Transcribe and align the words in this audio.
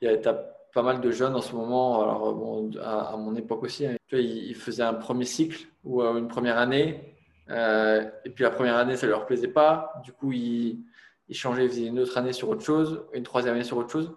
il 0.00 0.10
y 0.10 0.28
a 0.28 0.34
pas 0.74 0.82
mal 0.82 1.00
de 1.00 1.10
jeunes 1.10 1.34
en 1.34 1.40
ce 1.40 1.54
moment, 1.54 2.02
alors 2.02 2.34
bon, 2.34 2.70
à, 2.82 3.16
mon 3.16 3.34
époque 3.34 3.62
aussi, 3.64 3.86
hein. 3.86 3.96
ils, 4.12 4.54
faisaient 4.54 4.82
un 4.82 4.94
premier 4.94 5.24
cycle 5.24 5.66
ou 5.84 6.02
une 6.02 6.28
première 6.28 6.58
année, 6.58 7.16
et 7.48 8.30
puis 8.34 8.44
la 8.44 8.50
première 8.50 8.76
année, 8.76 8.96
ça 8.96 9.06
ne 9.06 9.12
leur 9.12 9.26
plaisait 9.26 9.48
pas. 9.48 9.94
Du 10.04 10.12
coup, 10.12 10.32
ils, 10.32 10.84
ils 11.28 11.34
changeaient, 11.34 11.64
ils 11.64 11.70
faisaient 11.70 11.86
une 11.86 11.98
autre 11.98 12.16
année 12.18 12.32
sur 12.32 12.48
autre 12.48 12.62
chose, 12.62 13.04
une 13.12 13.22
troisième 13.22 13.54
année 13.54 13.64
sur 13.64 13.78
autre 13.78 13.90
chose. 13.90 14.14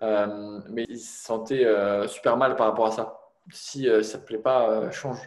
mais 0.00 0.84
ils 0.88 1.00
se 1.00 1.24
sentaient 1.24 1.66
super 2.06 2.36
mal 2.36 2.54
par 2.56 2.66
rapport 2.68 2.86
à 2.86 2.92
ça. 2.92 3.18
Si 3.50 3.84
ça 3.84 4.18
ne 4.18 4.22
te 4.22 4.26
plaît 4.26 4.38
pas, 4.38 4.90
change. 4.90 5.18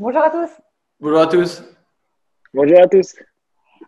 Bonjour 0.00 0.22
à 0.22 0.30
tous. 0.30 0.50
Bonjour 0.98 1.20
à 1.20 1.26
tous. 1.26 1.62
Bonjour 2.52 2.80
à 2.80 2.88
tous. 2.88 3.14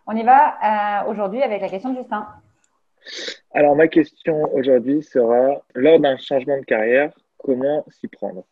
On 0.07 0.15
y 0.15 0.23
va 0.23 1.03
euh, 1.03 1.11
aujourd'hui 1.11 1.41
avec 1.41 1.61
la 1.61 1.67
question 1.67 1.91
de 1.91 1.97
Justin. 1.97 2.25
Alors, 3.53 3.75
ma 3.75 3.89
question 3.89 4.53
aujourd'hui 4.53 5.03
sera 5.03 5.61
lors 5.75 5.99
d'un 5.99 6.15
changement 6.15 6.57
de 6.57 6.63
carrière, 6.63 7.11
comment 7.37 7.83
s'y 7.89 8.07
prendre? 8.07 8.45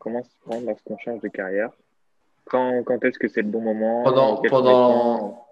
Comment 0.00 0.24
s'y 0.24 0.36
prendre 0.44 0.66
lorsqu'on 0.66 0.98
change 0.98 1.20
de 1.20 1.28
carrière? 1.28 1.70
Quand, 2.46 2.82
quand 2.82 3.04
est-ce 3.04 3.20
que 3.20 3.28
c'est 3.28 3.42
le 3.42 3.48
bon 3.48 3.60
moment? 3.60 4.02
Pendant, 4.02 4.42
pendant 4.42 5.46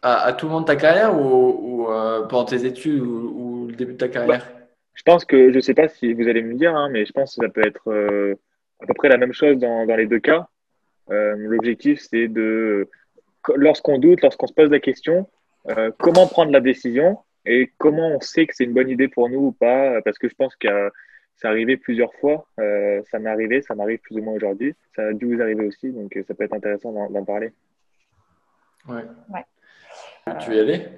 à, 0.00 0.32
tout 0.32 0.46
le 0.46 0.52
monde 0.52 0.62
de 0.62 0.68
ta 0.68 0.76
carrière 0.76 1.14
ou, 1.20 1.88
euh, 1.90 2.26
pendant 2.26 2.46
tes 2.46 2.64
études 2.64 3.02
ou, 3.02 3.66
le 3.68 3.74
début 3.74 3.92
de 3.92 3.98
ta 3.98 4.08
carrière? 4.08 4.38
Bah, 4.38 4.64
Je 4.94 5.02
pense 5.02 5.26
que, 5.26 5.50
je 5.50 5.56
ne 5.56 5.60
sais 5.60 5.74
pas 5.74 5.88
si 5.88 6.14
vous 6.14 6.26
allez 6.28 6.42
me 6.42 6.54
dire, 6.54 6.74
hein, 6.74 6.88
mais 6.90 7.04
je 7.04 7.12
pense 7.12 7.36
que 7.36 7.44
ça 7.44 7.52
peut 7.52 7.66
être 7.66 7.90
euh, 7.90 8.36
à 8.80 8.86
peu 8.86 8.94
près 8.94 9.10
la 9.10 9.18
même 9.18 9.34
chose 9.34 9.58
dans, 9.58 9.84
dans 9.84 9.96
les 9.96 10.06
deux 10.06 10.20
cas. 10.20 10.48
Euh, 11.10 11.34
L'objectif, 11.36 12.00
c'est 12.00 12.28
de, 12.28 12.88
lorsqu'on 13.54 13.98
doute, 13.98 14.22
lorsqu'on 14.22 14.46
se 14.46 14.52
pose 14.52 14.70
la 14.70 14.80
question, 14.80 15.28
euh, 15.68 15.90
comment 15.98 16.26
prendre 16.26 16.52
la 16.52 16.60
décision 16.60 17.18
et 17.44 17.72
comment 17.78 18.08
on 18.08 18.20
sait 18.20 18.46
que 18.46 18.54
c'est 18.54 18.64
une 18.64 18.74
bonne 18.74 18.90
idée 18.90 19.08
pour 19.08 19.28
nous 19.28 19.38
ou 19.38 19.52
pas, 19.52 20.00
parce 20.02 20.18
que 20.18 20.28
je 20.28 20.34
pense 20.34 20.56
que 20.56 20.90
c'est 21.36 21.46
arrivé 21.46 21.76
plusieurs 21.76 22.12
fois. 22.14 22.48
Euh, 22.58 23.02
ça 23.10 23.18
m'est 23.18 23.30
arrivé, 23.30 23.62
ça 23.62 23.74
m'arrive 23.74 23.98
plus 23.98 24.16
ou 24.16 24.22
moins 24.22 24.34
aujourd'hui. 24.34 24.74
Ça 24.94 25.08
a 25.08 25.12
dû 25.12 25.26
vous 25.26 25.40
arriver 25.40 25.64
aussi, 25.64 25.90
donc 25.90 26.18
ça 26.26 26.34
peut 26.34 26.44
être 26.44 26.54
intéressant 26.54 26.92
d'en 27.08 27.24
parler. 27.24 27.52
Ouais. 28.88 29.04
ouais. 29.32 30.34
Tu 30.40 30.50
veux 30.50 30.56
y 30.56 30.60
aller? 30.60 30.88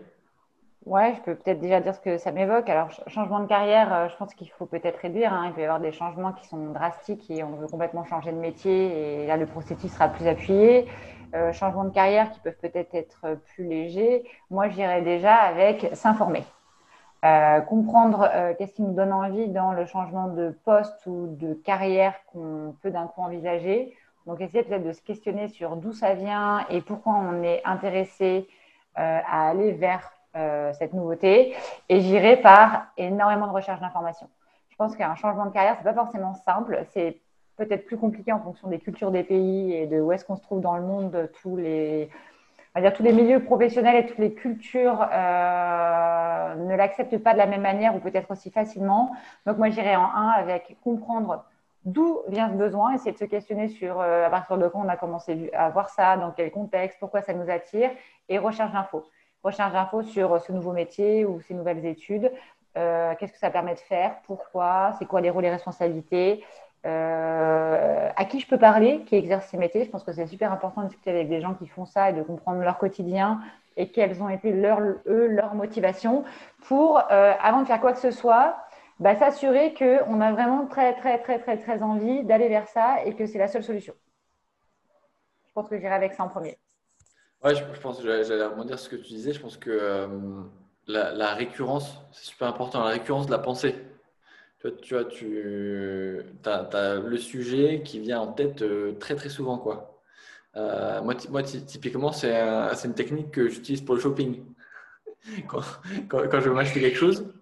Ouais, 0.87 1.15
je 1.17 1.21
peux 1.23 1.35
peut-être 1.35 1.61
déjà 1.61 1.81
dire 1.81 1.95
ce 1.95 2.01
que 2.01 2.19
ça 2.19 2.33
m'évoque. 2.33 2.69
Alors, 2.69 2.89
changement 3.09 3.41
de 3.41 3.47
carrière, 3.47 3.93
euh, 3.93 4.09
je 4.09 4.17
pense 4.17 4.33
qu'il 4.35 4.49
faut 4.51 4.65
peut-être 4.65 4.99
réduire. 4.99 5.33
Hein. 5.33 5.47
Il 5.49 5.53
peut 5.53 5.61
y 5.61 5.65
avoir 5.65 5.81
des 5.81 5.93
changements 5.93 6.33
qui 6.33 6.47
sont 6.47 6.73
drastiques 6.73 7.31
et 7.31 7.43
on 7.45 7.57
veut 7.57 7.67
complètement 7.67 8.05
changer 8.05 8.33
de 8.33 8.39
métier 8.39 9.23
et 9.23 9.27
là, 9.27 9.37
le 9.37 9.47
processus 9.47 9.93
sera 9.93 10.09
plus 10.09 10.27
appuyé. 10.27 10.87
Euh, 11.35 11.53
changements 11.53 11.85
de 11.85 11.91
carrière 11.91 12.31
qui 12.31 12.41
peuvent 12.41 12.57
peut-être 12.61 12.95
être 12.95 13.39
plus 13.53 13.65
légers. 13.65 14.25
Moi, 14.51 14.71
j'irais 14.71 15.03
déjà 15.03 15.35
avec 15.35 15.91
s'informer. 15.93 16.45
Euh, 17.25 17.61
comprendre 17.61 18.31
euh, 18.33 18.55
qu'est-ce 18.57 18.75
qui 18.75 18.83
nous 18.83 18.95
donne 18.95 19.13
envie 19.13 19.49
dans 19.49 19.73
le 19.73 19.85
changement 19.85 20.29
de 20.29 20.57
poste 20.65 21.05
ou 21.07 21.27
de 21.37 21.53
carrière 21.53 22.15
qu'on 22.33 22.75
peut 22.83 22.91
d'un 22.91 23.09
coup 23.09 23.21
envisager. 23.21 23.95
Donc, 24.27 24.41
essayer 24.41 24.63
peut-être 24.63 24.85
de 24.85 24.93
se 24.93 25.03
questionner 25.03 25.49
sur 25.49 25.77
d'où 25.77 25.93
ça 25.93 26.15
vient 26.15 26.65
et 26.71 26.81
pourquoi 26.81 27.15
on 27.15 27.43
est 27.43 27.61
intéressé 27.65 28.47
à 28.95 29.49
aller 29.51 29.73
vers 29.73 30.18
euh, 30.37 30.73
cette 30.75 30.93
nouveauté. 30.93 31.55
Et 31.89 32.01
j'irai 32.01 32.37
par 32.37 32.89
énormément 32.97 33.47
de 33.47 33.53
recherche 33.53 33.81
d'informations. 33.81 34.29
Je 34.69 34.77
pense 34.77 34.95
qu'un 34.95 35.15
changement 35.15 35.47
de 35.47 35.53
carrière, 35.53 35.75
c'est 35.79 35.85
pas 35.85 35.95
forcément 35.95 36.35
simple. 36.35 36.85
C'est 36.93 37.19
peut-être 37.57 37.87
plus 37.87 37.97
compliqué 37.97 38.33
en 38.33 38.41
fonction 38.41 38.69
des 38.69 38.79
cultures 38.79 39.11
des 39.11 39.25
pays 39.25 39.75
et 39.75 39.87
de 39.87 40.01
où 40.01 40.13
est-ce 40.13 40.25
qu'on 40.25 40.37
se 40.37 40.43
trouve 40.43 40.61
dans 40.61 40.77
le 40.77 40.83
monde, 40.83 41.31
tous 41.43 41.57
les, 41.57 42.09
on 42.75 42.81
va 42.81 42.89
dire, 42.89 42.97
tous 42.97 43.03
les 43.03 43.13
milieux 43.13 43.43
professionnels 43.43 43.97
et 43.97 44.07
toutes 44.07 44.19
les 44.19 44.35
cultures 44.35 45.03
euh, 45.13 46.55
ne 46.55 46.77
l'acceptent 46.77 47.19
pas 47.19 47.33
de 47.33 47.39
la 47.39 47.47
même 47.47 47.63
manière 47.63 47.97
ou 47.97 47.99
peut-être 47.99 48.31
aussi 48.31 48.51
facilement. 48.51 49.13
Donc 49.47 49.59
moi, 49.59 49.71
j'irai 49.71 49.97
en 49.97 50.05
un 50.05 50.29
avec 50.29 50.77
comprendre 50.85 51.45
d'où 51.85 52.21
vient 52.29 52.49
ce 52.49 52.55
besoin, 52.55 52.93
essayer 52.93 53.13
de 53.13 53.19
se 53.19 53.25
questionner 53.25 53.69
sur 53.69 54.01
euh, 54.01 54.27
à 54.27 54.31
partir 54.31 54.59
de 54.59 54.69
quand 54.69 54.83
on 54.85 54.89
a 54.89 54.97
commencé 54.97 55.51
à 55.55 55.71
voir 55.71 55.89
ça, 55.89 56.17
dans 56.17 56.31
quel 56.31 56.51
contexte, 56.51 56.99
pourquoi 57.01 57.23
ça 57.23 57.33
nous 57.33 57.51
attire, 57.51 57.91
et 58.29 58.39
recherche 58.39 58.73
d'infos 58.73 59.05
recherche 59.43 59.73
d'infos 59.73 60.03
sur 60.03 60.41
ce 60.41 60.53
nouveau 60.53 60.73
métier 60.73 61.25
ou 61.25 61.41
ces 61.41 61.55
nouvelles 61.55 61.85
études. 61.87 62.31
Euh, 62.77 63.15
qu'est-ce 63.19 63.33
que 63.33 63.39
ça 63.39 63.51
permet 63.51 63.75
de 63.75 63.81
faire? 63.81 64.17
Pourquoi? 64.25 64.93
C'est 64.99 65.07
quoi 65.07 65.21
les 65.21 65.31
rôles 65.31 65.45
et 65.45 65.51
responsabilités? 65.51 66.45
Euh, 66.87 68.11
À 68.17 68.25
qui 68.25 68.41
je 68.41 68.47
peux 68.47 68.59
parler 68.59 69.01
Qui 69.05 69.17
exerce 69.17 69.47
ces 69.47 69.57
métiers? 69.57 69.85
Je 69.85 69.91
pense 69.91 70.05
que 70.05 70.13
c'est 70.13 70.27
super 70.27 70.53
important 70.53 70.83
de 70.83 70.87
discuter 70.89 71.11
avec 71.11 71.29
des 71.29 71.41
gens 71.41 71.55
qui 71.55 71.67
font 71.67 71.87
ça 71.87 72.11
et 72.11 72.13
de 72.13 72.23
comprendre 72.23 72.61
leur 72.63 72.79
quotidien 72.79 73.41
et 73.77 73.91
quelles 73.91 74.23
ont 74.23 74.29
été 74.29 74.53
leur, 74.53 74.81
eux, 75.07 75.27
leurs 75.29 75.55
motivations 75.55 76.25
pour, 76.63 76.99
euh, 77.11 77.33
avant 77.41 77.63
de 77.63 77.67
faire 77.67 77.81
quoi 77.81 77.93
que 77.93 77.99
ce 77.99 78.11
soit, 78.11 78.57
bah, 79.01 79.15
s'assurer 79.17 79.75
qu'on 79.75 80.21
a 80.21 80.33
vraiment 80.33 80.67
très, 80.67 80.95
très, 80.95 81.19
très, 81.19 81.39
très, 81.39 81.57
très 81.59 81.83
envie 81.83 82.25
d'aller 82.25 82.49
vers 82.49 82.67
ça 82.69 83.05
et 83.05 83.15
que 83.15 83.27
c'est 83.27 83.39
la 83.39 83.49
seule 83.49 83.63
solution. 83.63 83.95
Je 85.47 85.53
pense 85.53 85.69
que 85.69 85.79
j'irai 85.79 85.95
avec 85.95 86.15
ça 86.15 86.25
en 86.25 86.29
premier. 86.29 86.59
Ouais, 87.45 87.55
je, 87.55 87.81
pense 87.81 87.99
que 87.99 88.05
j'allais 88.25 88.45
rebondir 88.45 88.79
ce 88.79 88.89
que 88.89 88.97
tu 88.97 89.09
disais. 89.09 89.33
Je 89.33 89.41
pense 89.41 89.57
que 89.57 89.71
euh, 89.71 90.09
la, 90.89 91.35
récurrence, 91.35 91.99
c'est 92.13 92.25
super 92.27 92.49
important, 92.49 92.83
la 92.83 92.91
récurrence 92.91 93.27
de 93.27 93.31
la 93.31 93.39
pensée. 93.39 93.77
Tu 94.83 94.95
vois, 94.95 95.05
tu, 95.05 96.25
as, 96.45 96.95
le 96.97 97.17
sujet 97.19 97.83
qui 97.85 98.01
vient 98.01 98.21
en 98.21 98.33
tête 98.33 98.63
euh, 98.63 98.93
très 98.99 99.15
très 99.15 99.29
souvent. 99.29 99.63
Euh, 100.57 101.01
moi, 101.03 101.43
typiquement, 101.45 102.11
c'est 102.11 102.35
une 102.85 102.95
technique 102.95 103.31
que 103.31 103.49
j'utilise 103.49 103.83
pour 103.83 103.95
le 103.95 104.01
shopping. 104.01 104.45
Quand, 105.49 105.61
je 106.41 106.49
veux 106.49 106.55
m'acheter 106.55 106.81
quelque 106.81 106.97
chose, 106.97 107.33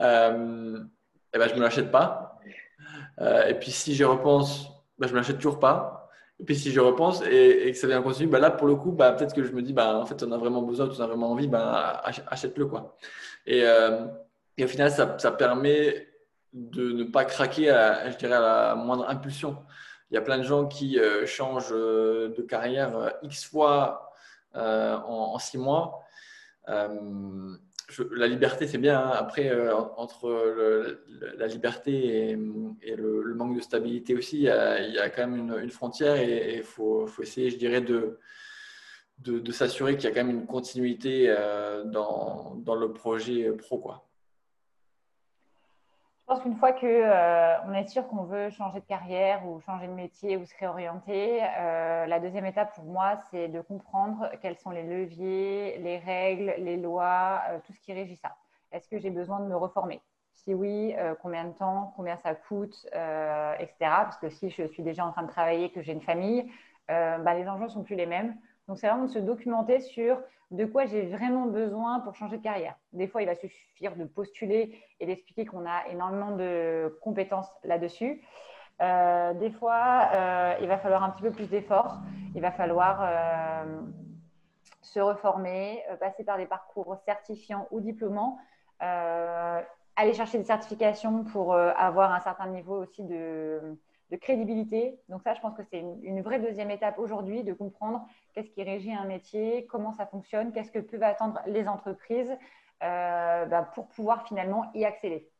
euh, 0.00 0.78
eh 1.32 1.38
ben, 1.38 1.48
je 1.48 1.54
ne 1.54 1.58
me 1.58 1.64
l'achète 1.64 1.90
pas. 1.90 2.38
et 3.48 3.54
puis 3.54 3.70
si 3.70 3.94
je 3.94 4.04
repense, 4.04 4.68
ben, 4.98 5.06
je 5.06 5.12
ne 5.12 5.16
me 5.16 5.20
l'achète 5.20 5.36
toujours 5.36 5.58
pas. 5.58 6.01
Puis 6.44 6.56
si 6.56 6.72
je 6.72 6.80
repense 6.80 7.22
et, 7.22 7.70
que 7.70 7.78
ça 7.78 7.86
vient 7.86 8.02
continuer, 8.02 8.28
bah 8.28 8.38
là 8.38 8.50
pour 8.50 8.66
le 8.66 8.74
coup, 8.74 8.92
bah, 8.92 9.12
peut-être 9.12 9.34
que 9.34 9.44
je 9.44 9.52
me 9.52 9.62
dis, 9.62 9.72
bah, 9.72 9.96
en 9.96 10.06
fait, 10.06 10.22
on 10.22 10.32
a 10.32 10.38
vraiment 10.38 10.62
besoin, 10.62 10.88
on 10.88 11.00
a 11.00 11.06
vraiment 11.06 11.30
envie, 11.30 11.48
bah, 11.48 12.02
achète-le. 12.26 12.66
quoi. 12.66 12.96
Et, 13.46 13.62
euh, 13.64 14.06
au 14.60 14.66
final, 14.66 14.90
ça, 14.90 15.06
permet 15.32 16.08
de 16.52 16.92
ne 16.92 17.04
pas 17.04 17.24
craquer 17.24 17.70
à, 17.70 18.10
je 18.10 18.16
dirais, 18.16 18.38
la 18.38 18.74
moindre 18.74 19.08
impulsion. 19.08 19.56
Il 20.10 20.14
y 20.14 20.18
a 20.18 20.20
plein 20.20 20.38
de 20.38 20.42
gens 20.42 20.66
qui 20.66 20.98
euh, 20.98 21.26
changent 21.26 21.72
euh, 21.72 22.34
de 22.36 22.42
carrière 22.42 23.12
X 23.22 23.46
fois 23.46 24.10
en, 24.54 25.38
six 25.38 25.58
mois 25.58 26.04
la 28.12 28.26
liberté, 28.26 28.66
c'est 28.66 28.78
bien. 28.78 28.98
Hein. 28.98 29.12
Après, 29.14 29.50
euh, 29.50 29.74
entre 29.74 30.96
la 31.36 31.46
liberté 31.46 32.30
et, 32.30 32.96
le, 32.96 33.34
manque 33.34 33.56
de 33.56 33.60
stabilité 33.60 34.14
aussi, 34.14 34.38
il 34.38 34.42
y 34.42 34.48
a, 34.48 35.10
quand 35.10 35.26
même 35.26 35.52
une, 35.58 35.70
frontière 35.70 36.16
et 36.16 36.56
il 36.56 36.62
faut, 36.62 37.08
essayer, 37.20 37.50
je 37.50 37.56
dirais, 37.56 37.80
de, 37.80 38.18
s'assurer 39.50 39.96
qu'il 39.96 40.08
y 40.08 40.12
a 40.12 40.14
quand 40.14 40.24
même 40.24 40.36
une 40.36 40.46
continuité 40.46 41.26
euh, 41.28 41.84
dans, 41.84 42.74
le 42.74 42.92
projet 42.92 43.50
pro. 43.52 43.92
Je 46.22 46.26
pense 46.26 46.40
qu'une 46.44 46.56
fois 46.56 46.72
qu'on 46.72 46.86
euh, 46.86 47.72
est 47.74 47.88
sûr 47.88 48.06
qu'on 48.06 48.22
veut 48.22 48.48
changer 48.50 48.78
de 48.78 48.84
carrière 48.84 49.44
ou 49.44 49.60
changer 49.60 49.88
de 49.88 49.92
métier 49.92 50.36
ou 50.36 50.46
se 50.46 50.54
réorienter, 50.56 51.42
euh, 51.42 52.06
la 52.06 52.20
deuxième 52.20 52.46
étape 52.46 52.76
pour 52.76 52.84
moi, 52.84 53.18
c'est 53.32 53.48
de 53.48 53.60
comprendre 53.60 54.30
quels 54.40 54.56
sont 54.56 54.70
les 54.70 54.84
leviers, 54.84 55.78
les 55.78 55.98
règles, 55.98 56.54
les 56.58 56.76
lois, 56.76 57.42
euh, 57.50 57.58
tout 57.66 57.72
ce 57.72 57.80
qui 57.80 57.92
régit 57.92 58.14
ça. 58.14 58.36
Est-ce 58.70 58.88
que 58.88 58.98
j'ai 58.98 59.10
besoin 59.10 59.40
de 59.40 59.46
me 59.46 59.56
reformer? 59.56 60.00
Si 60.32 60.54
oui, 60.54 60.94
combien 61.20 61.44
de 61.44 61.52
temps, 61.52 61.92
combien 61.94 62.16
ça 62.16 62.34
coûte, 62.34 62.74
etc. 62.86 63.74
Parce 63.80 64.16
que 64.16 64.30
si 64.30 64.50
je 64.50 64.66
suis 64.66 64.82
déjà 64.82 65.04
en 65.04 65.12
train 65.12 65.22
de 65.22 65.28
travailler, 65.28 65.70
que 65.70 65.82
j'ai 65.82 65.92
une 65.92 66.00
famille, 66.00 66.50
bah, 66.88 67.34
les 67.34 67.46
enjeux 67.46 67.64
ne 67.64 67.68
sont 67.68 67.84
plus 67.84 67.94
les 67.94 68.06
mêmes. 68.06 68.34
Donc, 68.68 68.78
c'est 68.78 68.88
vraiment 68.88 69.04
de 69.04 69.10
se 69.10 69.18
documenter 69.18 69.80
sur 69.80 70.20
de 70.52 70.64
quoi 70.66 70.84
j'ai 70.84 71.06
vraiment 71.06 71.46
besoin 71.46 72.00
pour 72.00 72.14
changer 72.14 72.36
de 72.36 72.42
carrière. 72.42 72.76
Des 72.92 73.08
fois, 73.08 73.22
il 73.22 73.26
va 73.26 73.34
suffire 73.34 73.96
de 73.96 74.04
postuler 74.04 74.78
et 75.00 75.06
d'expliquer 75.06 75.46
qu'on 75.46 75.66
a 75.66 75.88
énormément 75.90 76.36
de 76.36 76.96
compétences 77.00 77.50
là-dessus. 77.64 78.22
Euh, 78.80 79.32
des 79.34 79.50
fois, 79.50 80.08
euh, 80.14 80.54
il 80.60 80.68
va 80.68 80.78
falloir 80.78 81.02
un 81.02 81.10
petit 81.10 81.22
peu 81.22 81.30
plus 81.30 81.48
d'efforts. 81.48 82.00
Il 82.34 82.42
va 82.42 82.50
falloir 82.52 83.00
euh, 83.02 83.80
se 84.82 85.00
reformer, 85.00 85.82
passer 86.00 86.24
par 86.24 86.36
des 86.36 86.46
parcours 86.46 86.96
certifiants 87.04 87.66
ou 87.70 87.80
diplômants, 87.80 88.38
aller 88.80 90.14
chercher 90.14 90.38
des 90.38 90.44
certifications 90.44 91.24
pour 91.24 91.54
avoir 91.54 92.12
un 92.12 92.20
certain 92.20 92.48
niveau 92.48 92.82
aussi 92.82 93.04
de, 93.04 93.78
de 94.12 94.16
crédibilité. 94.18 95.00
Donc 95.08 95.22
ça, 95.22 95.32
je 95.32 95.40
pense 95.40 95.56
que 95.56 95.62
c'est 95.70 95.80
une, 95.80 96.20
vraie 96.20 96.38
deuxième 96.38 96.70
étape 96.70 96.98
aujourd'hui 96.98 97.42
de 97.42 97.54
comprendre 97.54 98.06
qu'est-ce 98.34 98.50
qui 98.50 98.62
régit 98.62 98.92
un 98.92 99.06
métier, 99.06 99.66
comment 99.66 99.92
ça 99.92 100.06
fonctionne, 100.06 100.52
qu'est-ce 100.52 100.70
que 100.70 100.78
peuvent 100.78 101.02
attendre 101.02 101.40
les 101.46 101.66
entreprises 101.66 102.30
euh, 102.82 103.46
bah, 103.46 103.70
pour 103.74 103.88
pouvoir 103.88 104.28
finalement 104.28 104.70
y 104.74 104.84
accéder. 104.84 105.30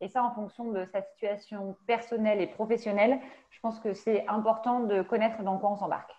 Et 0.00 0.08
ça, 0.08 0.24
en 0.24 0.32
fonction 0.32 0.72
de 0.72 0.84
sa 0.86 1.02
situation 1.02 1.76
personnelle 1.86 2.40
et 2.40 2.46
professionnelle, 2.46 3.20
je 3.50 3.60
pense 3.60 3.78
que 3.78 3.92
c'est 3.92 4.26
important 4.26 4.80
de 4.80 5.02
connaître 5.02 5.42
dans 5.42 5.58
quoi 5.58 5.70
on 5.70 5.76
s'embarque. 5.76 6.12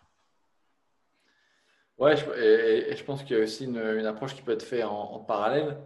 Ouais, 1.97 2.13
et, 2.37 2.95
je 2.95 3.03
pense 3.03 3.23
qu'il 3.23 3.35
y 3.35 3.39
a 3.39 3.43
aussi 3.43 3.65
une, 3.65 4.05
approche 4.05 4.35
qui 4.35 4.43
peut 4.43 4.53
être 4.53 4.63
faite 4.63 4.85
en, 4.85 5.19
parallèle 5.19 5.77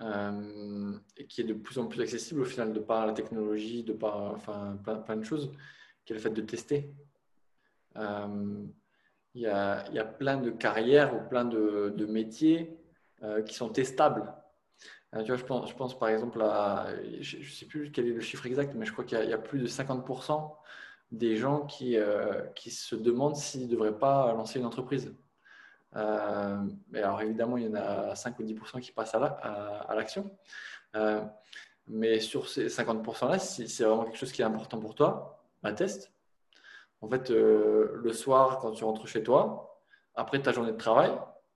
euh, 0.00 0.92
et 1.16 1.26
qui 1.26 1.40
est 1.40 1.44
de 1.44 1.54
plus 1.54 1.78
en 1.78 1.86
plus 1.86 2.00
accessible 2.00 2.40
au 2.40 2.44
final 2.44 2.72
de 2.72 2.80
par 2.80 3.06
la 3.06 3.12
technologie, 3.12 3.84
de 3.84 3.92
par 3.92 4.32
enfin, 4.34 4.76
plein, 5.06 5.16
de 5.16 5.22
choses, 5.22 5.52
qui 6.04 6.12
est 6.12 6.16
le 6.16 6.22
fait 6.22 6.30
de 6.30 6.42
tester. 6.42 6.90
Euh, 7.96 8.64
il, 9.34 9.42
y 9.42 9.46
a, 9.46 9.88
y 9.92 9.98
a, 10.00 10.04
plein 10.04 10.36
de 10.38 10.50
carrières 10.50 11.14
ou 11.14 11.28
plein 11.28 11.44
de, 11.44 12.06
métiers 12.08 12.76
euh, 13.22 13.42
qui 13.42 13.54
sont 13.54 13.68
testables. 13.68 14.34
tu 15.12 15.26
vois, 15.26 15.36
je, 15.36 15.44
pense, 15.44 15.70
je 15.70 15.74
pense 15.76 15.96
par 15.96 16.08
exemple 16.08 16.42
à, 16.42 16.88
je 17.20 17.38
ne 17.38 17.44
sais 17.44 17.66
plus 17.66 17.92
quel 17.92 18.08
est 18.08 18.12
le 18.12 18.20
chiffre 18.20 18.46
exact, 18.46 18.74
mais 18.74 18.86
je 18.86 18.92
crois 18.92 19.04
qu'il 19.04 19.18
y, 19.18 19.32
a 19.32 19.38
plus 19.38 19.60
de 19.60 19.68
50% 19.68 20.56
des 21.12 21.36
gens 21.36 21.66
qui, 21.66 21.96
qui 22.56 22.72
se 22.72 22.96
demandent 22.96 23.36
s'ils 23.36 23.66
ne 23.66 23.70
devraient 23.70 23.98
pas 23.98 24.32
lancer 24.32 24.58
une 24.58 24.66
entreprise. 24.66 25.14
Euh, 25.96 26.58
alors 26.94 27.22
évidemment, 27.22 27.56
il 27.56 27.64
y 27.64 27.68
en 27.68 27.74
a 27.74 28.14
5 28.14 28.38
ou 28.38 28.42
10% 28.42 28.80
qui 28.80 28.92
passent 28.92 29.14
à 29.14 29.94
l'action. 29.94 30.30
Euh, 30.96 31.20
mais 31.86 32.20
sur 32.20 32.48
ces 32.48 32.68
50%-là, 32.68 33.38
si 33.38 33.68
c'est 33.68 33.84
vraiment 33.84 34.04
quelque 34.04 34.16
chose 34.16 34.32
qui 34.32 34.42
est 34.42 34.44
important 34.44 34.78
pour 34.78 34.94
toi, 34.94 35.44
bah, 35.62 35.72
teste. 35.72 36.12
En 37.00 37.08
fait, 37.08 37.30
euh, 37.30 37.92
le 38.02 38.12
soir, 38.12 38.58
quand 38.60 38.72
tu 38.72 38.84
rentres 38.84 39.06
chez 39.06 39.22
toi, 39.22 39.80
après 40.14 40.40
ta 40.40 40.52
journée 40.52 40.72
de 40.72 40.76
travail, 40.76 41.12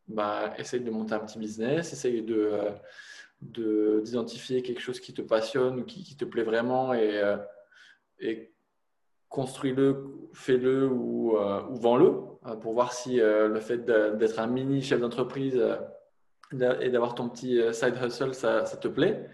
bah, 0.08 0.52
essaye 0.58 0.81
de 0.81 0.91
monter 0.91 1.14
un 1.14 1.20
petit 1.20 1.38
business, 1.38 1.93
essaye 1.93 2.23
de, 2.23 2.73
d'identifier 3.41 4.62
quelque 4.62 4.81
chose 4.81 5.00
qui 5.00 5.14
te 5.14 5.23
passionne 5.23 5.81
ou 5.81 5.84
qui, 5.84 6.17
te 6.17 6.25
plaît 6.25 6.43
vraiment 6.43 6.93
et, 6.93 7.23
et 8.19 8.52
construis-le, 9.29 10.29
fais-le 10.33 10.89
ou, 10.89 11.37
euh, 11.37 11.63
ou 11.69 11.77
vends-le 11.77 12.13
euh, 12.47 12.57
pour 12.57 12.73
voir 12.73 12.93
si 12.93 13.21
euh, 13.21 13.49
le 13.49 13.61
fait 13.61 13.85
d'être 13.85 14.39
un 14.39 14.47
mini 14.47 14.83
chef 14.83 15.01
d'entreprise 15.01 15.61
et 16.53 16.91
d'avoir 16.91 17.15
ton 17.15 17.29
petit 17.29 17.61
side 17.75 17.95
hustle, 18.03 18.35
ça, 18.35 18.65
ça 18.65 18.77
te 18.79 18.89
plaît. 18.89 19.29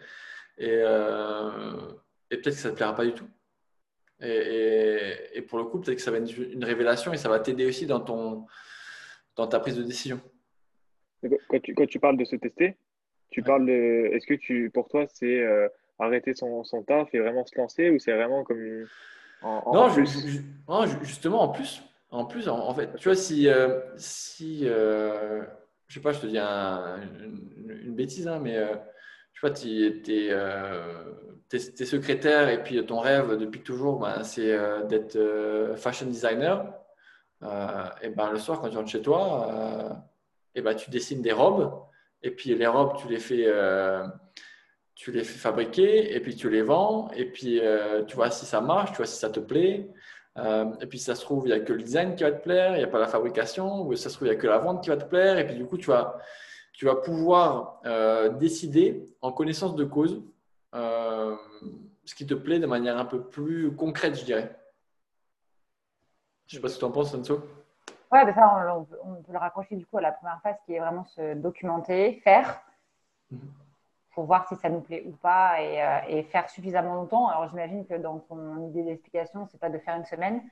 Et, 0.59 0.79
et 0.79 2.37
peut-être 2.37 2.45
que 2.45 2.61
ça 2.61 2.69
ne 2.69 2.73
te 2.73 2.79
plaira 2.79 2.95
pas 2.95 3.05
du 3.05 3.13
tout. 3.13 3.29
Et, 4.21 5.15
et, 5.35 5.43
pour 5.43 5.59
le 5.59 5.65
coup, 5.65 5.81
peut-être 5.81 5.97
que 5.97 6.03
ça 6.03 6.11
va 6.11 6.19
être 6.19 6.37
une 6.37 6.65
révélation 6.65 7.13
et 7.13 7.17
ça 7.17 7.29
va 7.29 7.39
t'aider 7.39 7.67
aussi 7.67 7.87
dans, 7.87 8.01
ton, 8.01 8.47
dans 9.37 9.47
ta 9.47 9.61
prise 9.61 9.77
de 9.77 9.85
décision. 9.85 10.21
Quand 11.49 11.61
tu, 11.61 11.75
quand 11.75 11.87
tu 11.87 12.01
parles 12.01 12.17
de 12.17 12.25
se 12.25 12.35
tester, 12.35 12.77
tu 13.31 13.43
parles 13.43 13.67
de. 13.67 14.11
Est-ce 14.13 14.27
que 14.27 14.35
tu, 14.35 14.71
pour 14.71 14.89
toi, 14.89 15.07
c'est 15.07 15.45
arrêter 16.01 16.35
son, 16.35 16.65
son 16.65 16.83
taf 16.83 17.15
et 17.15 17.21
vraiment 17.21 17.47
se 17.47 17.57
lancer 17.57 17.91
ou 17.91 18.01
c'est 18.01 18.13
vraiment 18.13 18.43
comme 18.43 18.87
non, 19.45 19.89
justement, 21.03 21.43
en 21.43 21.49
plus, 21.49 21.83
en 22.11 22.25
plus, 22.25 22.49
en, 22.49 22.75
fait, 22.75 22.95
tu 22.97 23.09
vois, 23.09 23.17
si, 23.17 23.49
euh, 23.49 23.81
si 23.97 24.61
euh, 24.65 25.43
je 25.89 25.95
sais 25.95 26.01
pas, 26.01 26.13
je 26.13 26.21
te 26.21 26.27
dis 26.27 26.39
une, 26.39 27.95
bêtise, 27.95 28.29
hein, 28.29 28.39
mais 28.41 28.57
euh, 28.57 28.75
tu 29.33 29.41
vois, 29.41 29.51
tu 29.51 29.69
es, 29.69 30.29
es, 31.53 31.85
secrétaire 31.85 32.49
et 32.49 32.63
puis 32.63 32.85
ton 32.87 33.01
rêve 33.01 33.37
depuis 33.37 33.63
toujours, 33.63 33.99
ben, 33.99 34.23
c'est 34.23 34.57
d'être 34.87 35.75
fashion 35.77 36.07
designer. 36.07 36.73
et 38.03 38.09
ben, 38.09 38.31
le 38.31 38.39
soir, 38.39 38.61
quand 38.61 38.71
tu 38.71 38.77
rentres 38.77 38.91
chez 38.91 39.03
toi, 39.03 40.05
et 40.55 40.63
ben, 40.63 40.75
tu 40.75 40.91
dessines 40.91 41.21
des 41.21 41.33
robes 41.33 41.85
et 42.23 42.31
puis 42.31 42.55
les 42.55 42.67
robes, 42.67 42.97
tu 42.97 43.09
les 43.09 43.19
fais 43.19 43.47
tu 44.95 45.11
les 45.11 45.25
fais 45.25 45.39
fabriquer 45.39 46.15
et 46.15 46.21
puis 46.21 46.37
tu 46.37 46.49
les 46.49 46.63
vends 46.63 47.11
et 47.11 47.25
puis 47.31 47.61
euh, 47.61 48.05
tu 48.05 48.15
vois 48.17 48.31
si 48.31 48.47
ça 48.47 48.61
marche, 48.61 48.93
tu 48.93 48.99
vois 48.99 49.07
si 49.07 49.19
ça 49.19 49.31
te 49.31 49.41
plaît. 49.41 49.91
Euh, 50.37 50.73
et 50.81 50.87
puis 50.87 50.99
si 50.99 51.05
ça 51.05 51.15
se 51.15 51.21
trouve, 51.23 51.47
il 51.47 51.55
n'y 51.55 51.61
a 51.61 51.61
que 51.61 51.73
le 51.73 51.83
design 51.83 52.17
qui 52.17 52.25
va 52.25 52.33
te 52.33 52.43
plaire, 52.43 52.73
il 52.75 52.79
n'y 52.79 52.85
a 52.85 52.89
pas 52.89 52.99
la 52.99 53.07
fabrication, 53.07 53.83
ou 53.83 53.95
ça 53.95 54.09
se 54.09 54.17
trouve, 54.17 54.29
il 54.29 54.31
n'y 54.33 54.37
a 54.37 54.41
que 54.41 54.47
la 54.47 54.59
vente 54.59 54.83
qui 54.83 54.91
va 54.91 54.97
te 54.97 55.05
plaire. 55.05 55.39
Et 55.39 55.47
puis 55.47 55.55
du 55.57 55.65
coup, 55.65 55.79
tu 55.79 55.87
vas, 55.87 56.19
tu 56.73 56.87
vas 56.87 56.97
pouvoir 56.97 57.81
euh, 57.87 58.31
décider 58.31 59.05
en 59.21 59.33
connaissance 59.33 59.75
de 59.75 59.85
cause 59.85 60.23
ce 62.07 62.15
qui 62.15 62.27
te 62.27 62.35
plaît 62.35 62.59
de 62.59 62.67
manière 62.67 62.99
un 62.99 63.05
peu 63.05 63.23
plus 63.23 63.75
concrète, 63.75 64.17
je 64.17 64.25
dirais. 64.25 64.55
Je 66.47 66.57
ne 66.57 66.59
sais 66.59 66.63
pas 66.63 66.69
ce 66.69 66.75
que 66.75 66.81
tu 66.81 66.85
en 66.85 66.91
penses, 66.91 67.13
Sanso. 67.13 67.43
Oui, 68.13 68.19
ça, 68.35 68.77
on, 68.77 68.87
on, 69.05 69.23
peut 69.23 69.33
le 69.33 69.39
raccrocher 69.39 69.77
du 69.77 69.87
coup 69.87 69.99
à 69.99 70.03
la 70.03 70.13
première 70.13 70.41
phase 70.43 70.57
qui 70.67 70.75
est 70.75 70.81
vraiment 70.81 71.05
se 71.05 71.35
documenter, 71.35 72.21
faire. 72.23 72.61
Mhm 73.31 73.64
pour 74.15 74.25
voir 74.25 74.47
si 74.49 74.57
ça 74.57 74.69
nous 74.69 74.81
plaît 74.81 75.03
ou 75.07 75.13
pas 75.13 75.57
euh, 75.61 75.99
et, 76.09 76.23
faire 76.25 76.49
suffisamment 76.49 76.95
longtemps. 76.95 77.29
Alors 77.29 77.49
j'imagine 77.49 77.85
que 77.87 77.95
dans 77.95 78.19
ton 78.21 78.69
idée 78.69 78.83
d'explication, 78.83 79.47
c'est 79.51 79.61
pas 79.61 79.71
de 79.71 79.79
faire 79.79 79.97
une 79.97 80.05
semaine, 80.05 80.43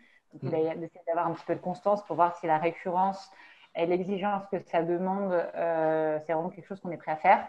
mm. 0.43 0.49
d'essayer 0.49 1.03
d'avoir 1.07 1.27
un 1.27 1.33
petit 1.33 1.45
peu 1.45 1.55
de 1.55 1.61
constance 1.61 2.05
pour 2.05 2.17
voir 2.17 2.37
si 2.37 2.47
la 2.47 2.59
récurrence 2.59 3.31
et 3.75 3.87
l'exigence 3.87 4.43
que 4.51 4.59
ça 4.61 4.83
demande, 4.83 5.33
euh, 5.33 6.19
c'est 6.27 6.33
vraiment 6.33 6.51
quelque 6.51 6.67
chose 6.67 6.81
qu'on 6.81 6.91
est 6.91 6.99
prêt 6.99 7.13
à 7.13 7.17
faire. 7.17 7.47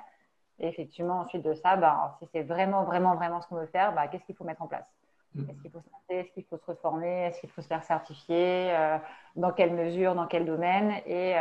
Et 0.59 0.67
effectivement, 0.67 1.19
ensuite 1.21 1.43
de 1.43 1.53
ça, 1.53 1.75
bah, 1.75 2.15
si 2.19 2.27
c'est 2.31 2.43
vraiment, 2.43 2.83
vraiment, 2.83 3.15
vraiment 3.15 3.41
ce 3.41 3.47
qu'on 3.47 3.55
veut 3.55 3.65
faire, 3.65 3.93
bah, 3.93 4.07
qu'est-ce 4.07 4.23
qu'il 4.23 4.35
faut 4.35 4.45
mettre 4.45 4.61
en 4.61 4.67
place? 4.67 4.87
Mm. 5.35 5.49
Est-ce 5.49 5.61
qu'il 5.61 5.71
faut 5.71 5.81
se 5.81 6.13
Est-ce 6.13 6.31
qu'il 6.31 6.43
faut 6.45 6.57
se 6.57 6.65
reformer? 6.65 7.25
Est-ce 7.25 7.39
qu'il 7.39 7.49
faut 7.49 7.61
se 7.61 7.67
faire 7.67 7.83
certifier? 7.83 8.71
Euh, 8.71 8.97
Dans 9.35 9.51
quelle 9.51 9.73
mesure? 9.73 10.13
Dans 10.15 10.27
quel 10.27 10.45
domaine? 10.45 10.93
Et 11.07 11.35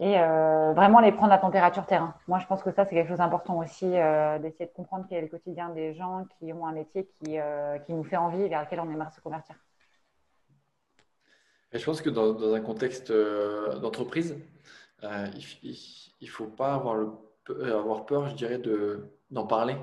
et 0.00 0.18
euh, 0.18 0.72
vraiment 0.72 1.00
les 1.00 1.12
prendre 1.12 1.32
à 1.34 1.38
température 1.38 1.84
terrain. 1.84 2.14
Moi, 2.26 2.38
je 2.38 2.46
pense 2.46 2.62
que 2.62 2.72
ça, 2.72 2.86
c'est 2.86 2.94
quelque 2.94 3.08
chose 3.08 3.18
d'important 3.18 3.58
aussi, 3.58 3.84
euh, 3.84 4.38
d'essayer 4.38 4.64
de 4.64 4.72
comprendre 4.72 5.04
quel 5.08 5.18
est 5.18 5.22
le 5.22 5.28
quotidien 5.28 5.68
des 5.68 5.94
gens 5.94 6.26
qui 6.38 6.54
ont 6.54 6.66
un 6.66 6.72
métier 6.72 7.06
qui, 7.06 7.38
euh, 7.38 7.78
qui 7.80 7.92
nous 7.92 8.02
fait 8.02 8.16
envie 8.16 8.40
et 8.40 8.48
vers 8.48 8.62
lequel 8.62 8.80
on 8.80 8.90
aimerait 8.90 9.10
se 9.14 9.20
convertir. 9.20 9.56
Et 11.72 11.78
je 11.78 11.84
pense 11.84 12.00
que 12.00 12.08
dans, 12.08 12.54
un 12.54 12.60
contexte 12.62 13.12
d'entreprise, 13.12 14.36
il 15.02 15.76
ne 16.22 16.26
faut 16.26 16.46
pas 16.46 16.74
avoir, 16.74 18.06
peur, 18.06 18.28
je 18.30 18.34
dirais, 18.34 18.60
d'en 19.30 19.46
parler. 19.46 19.76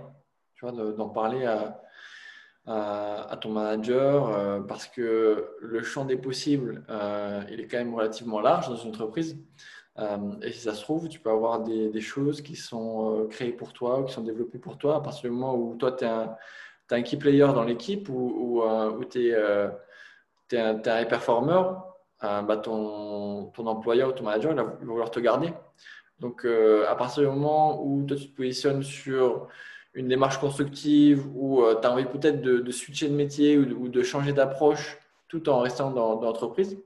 Tu 0.56 0.66
vois, 0.66 0.72
d'en 0.72 1.10
parler 1.10 1.46
à, 1.46 3.38
ton 3.40 3.52
manager 3.52 4.66
parce 4.68 4.88
que 4.88 5.56
le 5.62 5.84
champ 5.84 6.04
des 6.04 6.18
possibles, 6.18 6.84
il 7.50 7.62
est 7.62 7.68
quand 7.68 7.78
même 7.78 7.96
relativement 7.96 8.42
large 8.42 8.68
dans 8.68 8.76
une 8.76 8.90
entreprise. 8.90 9.38
Euh, 10.00 10.18
et 10.44 10.52
si 10.52 10.60
ça 10.60 10.74
se 10.74 10.82
trouve, 10.82 11.10
tu 11.10 11.20
peux 11.20 11.32
avoir 11.32 11.64
des, 11.64 12.02
choses 12.02 12.42
qui 12.42 12.56
sont 12.56 13.22
euh, 13.22 13.28
créées 13.28 13.52
pour 13.52 13.74
toi 13.74 14.00
ou 14.00 14.06
qui 14.06 14.14
sont 14.14 14.22
développées 14.22 14.60
pour 14.60 14.78
toi 14.78 14.98
à 14.98 15.02
partir 15.02 15.24
du 15.24 15.36
moment 15.36 15.56
où 15.56 15.76
toi, 15.76 15.92
tu 15.92 16.06
es, 16.06 16.08
un 16.08 17.02
key 17.02 17.18
player 17.18 17.48
dans 17.48 17.64
l'équipe 17.64 18.08
ou, 18.10 18.64
tu 19.10 19.30
es, 19.30 19.36
es, 20.52 20.58
un 20.60 20.82
high 20.86 21.08
performer, 21.08 21.62
euh, 22.24 22.42
bah 22.44 22.58
ton, 22.58 23.52
employeur 23.58 24.10
ou 24.10 24.12
ton 24.12 24.24
manager 24.24 24.52
il 24.52 24.58
va 24.58 24.64
vouloir 24.82 25.12
te 25.12 25.20
garder. 25.20 25.52
Donc, 26.20 26.46
à 26.46 26.96
partir 26.96 27.24
du 27.24 27.30
moment 27.30 27.84
où 27.84 28.04
toi, 28.06 28.18
tu 28.18 28.30
te 28.30 28.36
positionnes 28.36 28.84
sur 28.84 29.48
une 29.94 30.08
démarche 30.08 30.40
constructive 30.40 31.28
ou 31.36 31.64
tu 31.80 31.88
as 31.88 31.92
envie 31.92 32.06
peut-être 32.06 32.42
de, 32.42 32.72
switcher 32.72 33.10
de 33.10 33.16
métier 33.16 33.58
ou 33.58 33.88
de, 33.88 34.04
changer 34.04 34.34
d'approche 34.34 35.00
tout 35.28 35.50
en 35.50 35.60
restant 35.60 35.92
dans, 35.92 36.16
dans 36.16 36.28
l'entreprise, 36.28 36.80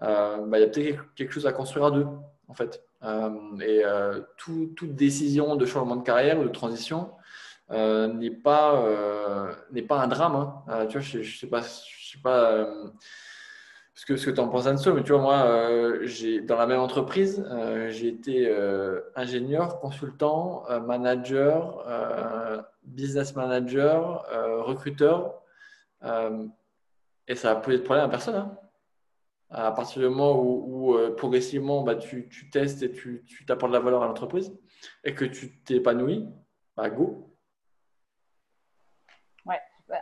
bah, 0.00 0.38
il 0.54 0.60
y 0.60 0.62
a 0.62 0.66
peut-être 0.66 1.14
quelque 1.14 1.32
chose 1.32 1.46
à 1.46 1.52
construire 1.52 1.86
à 1.86 1.90
deux 1.90 2.06
en 2.48 2.54
fait. 2.54 2.82
Euh, 3.02 3.58
et 3.60 3.84
euh, 3.84 4.20
toute 4.36 4.94
décision 4.94 5.56
de 5.56 5.66
changement 5.66 5.96
de 5.96 6.02
carrière 6.02 6.38
ou 6.38 6.44
de 6.44 6.48
transition 6.48 7.12
euh, 7.70 8.08
n'est 8.08 8.30
pas, 8.30 8.82
un 9.90 10.08
drame. 10.08 10.36
Hein. 10.68 10.88
je 10.88 11.18
ne 11.18 11.24
sais 11.24 11.46
pas, 11.46 11.60
je 11.60 12.10
sais 12.12 12.22
pas 12.22 12.66
ce 13.94 14.06
que, 14.06 14.14
tu 14.14 14.40
en 14.40 14.48
penses, 14.48 14.66
Anso, 14.66 14.92
mais 14.92 15.02
tu 15.02 15.12
vois, 15.12 15.20
moi, 15.20 15.38
dans 16.46 16.56
la 16.56 16.66
même 16.66 16.80
entreprise, 16.80 17.44
j'ai 17.88 18.08
été 18.08 18.54
ingénieur, 19.16 19.80
consultant, 19.80 20.64
manager, 20.86 21.84
business 22.84 23.34
manager, 23.34 24.26
recruteur, 24.64 25.40
et 27.26 27.34
ça 27.34 27.52
a 27.52 27.56
posé 27.56 27.78
de 27.78 27.82
problème 27.82 28.04
à 28.04 28.08
personne. 28.08 28.36
Hein 28.36 28.56
à 29.50 29.70
partir 29.72 30.02
du 30.02 30.08
moment 30.08 30.40
où, 30.40 30.96
euh, 30.96 31.14
progressivement 31.14 31.82
bah, 31.82 31.94
tu, 31.94 32.28
testes 32.50 32.82
et 32.82 32.90
tu, 32.90 33.24
tu 33.26 33.44
t'apportes 33.44 33.72
de 33.72 33.76
la 33.76 33.82
valeur 33.82 34.02
à 34.02 34.06
l'entreprise 34.06 34.56
et 35.04 35.14
que 35.14 35.24
tu 35.24 35.58
t'épanouis, 35.62 36.28
bah, 36.76 36.90
go. 36.90 37.30
Ouais, 39.44 39.60
bah, 39.88 39.98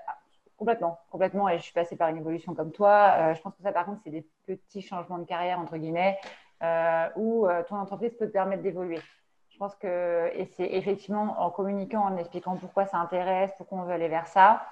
complètement, 0.56 0.98
complètement. 1.10 1.48
Et 1.48 1.58
je 1.58 1.64
suis 1.64 1.72
passée 1.72 1.96
par 1.96 2.08
une 2.08 2.16
évolution 2.16 2.54
comme 2.54 2.72
toi. 2.72 3.14
Euh, 3.18 3.34
je 3.34 3.42
pense 3.42 3.54
que 3.54 3.62
ça, 3.62 3.72
par 3.72 3.84
contre, 3.84 4.00
c'est 4.04 4.10
des 4.10 4.26
petits 4.46 4.82
changements 4.82 5.18
de 5.18 5.24
carrière, 5.24 5.58
entre 5.58 5.76
guillemets, 5.76 6.18
euh, 6.62 7.08
où 7.16 7.46
ton 7.68 7.76
entreprise 7.76 8.14
peut 8.18 8.26
te 8.26 8.32
permettre 8.32 8.62
d'évoluer. 8.62 9.00
Je 9.50 9.58
pense 9.58 9.76
que, 9.76 10.32
et 10.34 10.46
c'est 10.46 10.66
effectivement 10.66 11.40
en 11.40 11.48
communiquant, 11.48 12.02
en 12.02 12.16
expliquant 12.16 12.56
pourquoi 12.56 12.86
ça 12.86 12.98
intéresse, 12.98 13.52
pourquoi 13.56 13.78
on 13.78 13.82
veut 13.82 13.92
aller 13.92 14.08
vers 14.08 14.26
ça, 14.26 14.66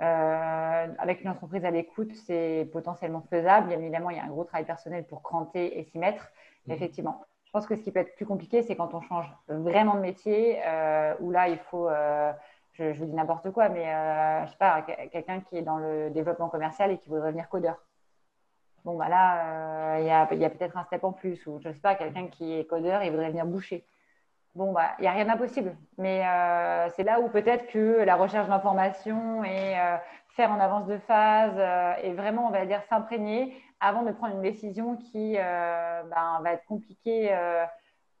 euh, 0.00 0.86
avec 0.98 1.22
une 1.22 1.30
entreprise 1.30 1.64
à 1.64 1.70
l'écoute, 1.70 2.14
c'est 2.14 2.68
potentiellement 2.72 3.22
faisable. 3.30 3.68
Bien 3.68 3.78
évidemment, 3.78 4.10
il 4.10 4.16
y 4.16 4.20
a 4.20 4.24
un 4.24 4.28
gros 4.28 4.44
travail 4.44 4.64
personnel 4.64 5.06
pour 5.06 5.22
cranter 5.22 5.78
et 5.78 5.84
s'y 5.84 5.98
mettre. 5.98 6.30
Mhm. 6.66 6.74
Effectivement, 6.74 7.24
je 7.44 7.50
pense 7.50 7.66
que 7.66 7.76
ce 7.76 7.82
qui 7.82 7.92
peut 7.92 8.00
être 8.00 8.14
plus 8.14 8.26
compliqué, 8.26 8.62
c'est 8.62 8.76
quand 8.76 8.94
on 8.94 9.00
change 9.00 9.30
vraiment 9.48 9.94
de 9.94 10.00
métier, 10.00 10.60
euh, 10.66 11.14
où 11.20 11.30
là, 11.30 11.48
il 11.48 11.58
faut, 11.58 11.88
euh, 11.88 12.32
je, 12.72 12.92
vous 12.92 13.06
dis 13.06 13.14
n'importe 13.14 13.50
quoi, 13.50 13.68
mais 13.68 13.86
je 14.46 14.50
sais 14.50 14.58
pas, 14.58 14.82
quelqu'un 15.10 15.40
qui 15.40 15.56
est 15.56 15.62
dans 15.62 15.78
le 15.78 16.10
développement 16.10 16.48
commercial 16.48 16.90
et 16.90 16.98
qui 16.98 17.08
voudrait 17.08 17.28
devenir 17.28 17.48
codeur. 17.48 17.76
Bon, 18.84 18.96
bah 18.96 19.08
là, 19.08 19.96
euh, 19.96 20.00
il 20.00 20.06
y 20.06 20.10
a, 20.10 20.32
y 20.34 20.44
a 20.44 20.50
peut-être 20.50 20.76
un 20.76 20.84
step 20.84 21.04
en 21.04 21.12
plus. 21.12 21.46
Ou 21.46 21.58
je 21.60 21.68
ne 21.68 21.72
sais 21.74 21.80
pas, 21.80 21.94
quelqu'un 21.94 22.28
qui 22.28 22.54
est 22.54 22.64
codeur, 22.64 23.02
il 23.02 23.10
voudrait 23.10 23.28
venir 23.28 23.46
boucher. 23.46 23.84
Bon, 24.58 24.72
bah, 24.72 24.88
il 24.98 25.02
n'y 25.02 25.06
a 25.06 25.12
rien 25.12 25.24
d'impossible. 25.24 25.76
Mais 25.98 26.26
euh, 26.26 26.88
c'est 26.96 27.04
là 27.04 27.20
où 27.20 27.28
peut-être 27.28 27.68
que 27.68 28.02
la 28.02 28.16
recherche 28.16 28.48
d'informations 28.48 29.44
et 29.44 29.78
euh, 29.78 29.96
faire 30.30 30.50
en 30.50 30.58
avance 30.58 30.84
de 30.88 30.98
phase 30.98 31.56
et 32.02 32.12
vraiment, 32.12 32.48
on 32.48 32.50
va 32.50 32.66
dire, 32.66 32.82
s'imprégner 32.88 33.54
avant 33.78 34.02
de 34.02 34.10
prendre 34.10 34.34
une 34.34 34.42
décision 34.42 34.96
qui 34.96 35.34
ben, 35.34 36.40
va 36.42 36.52
être 36.52 36.64
compliquée 36.66 37.32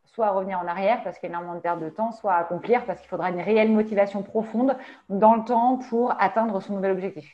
soit 0.06 0.26
à 0.26 0.30
revenir 0.30 0.60
en 0.60 0.68
arrière 0.68 1.02
parce 1.02 1.18
qu'il 1.18 1.28
y 1.28 1.32
a 1.32 1.34
énormément 1.34 1.56
de 1.56 1.60
perte 1.60 1.80
de 1.80 1.88
temps, 1.88 2.12
soit 2.12 2.34
à 2.34 2.38
accomplir 2.38 2.84
parce 2.86 3.00
qu'il 3.00 3.08
faudra 3.08 3.30
une 3.30 3.40
réelle 3.40 3.72
motivation 3.72 4.22
profonde 4.22 4.76
dans 5.08 5.34
le 5.34 5.44
temps 5.44 5.78
pour 5.90 6.14
atteindre 6.20 6.62
son 6.62 6.74
nouvel 6.74 6.92
objectif. 6.92 7.28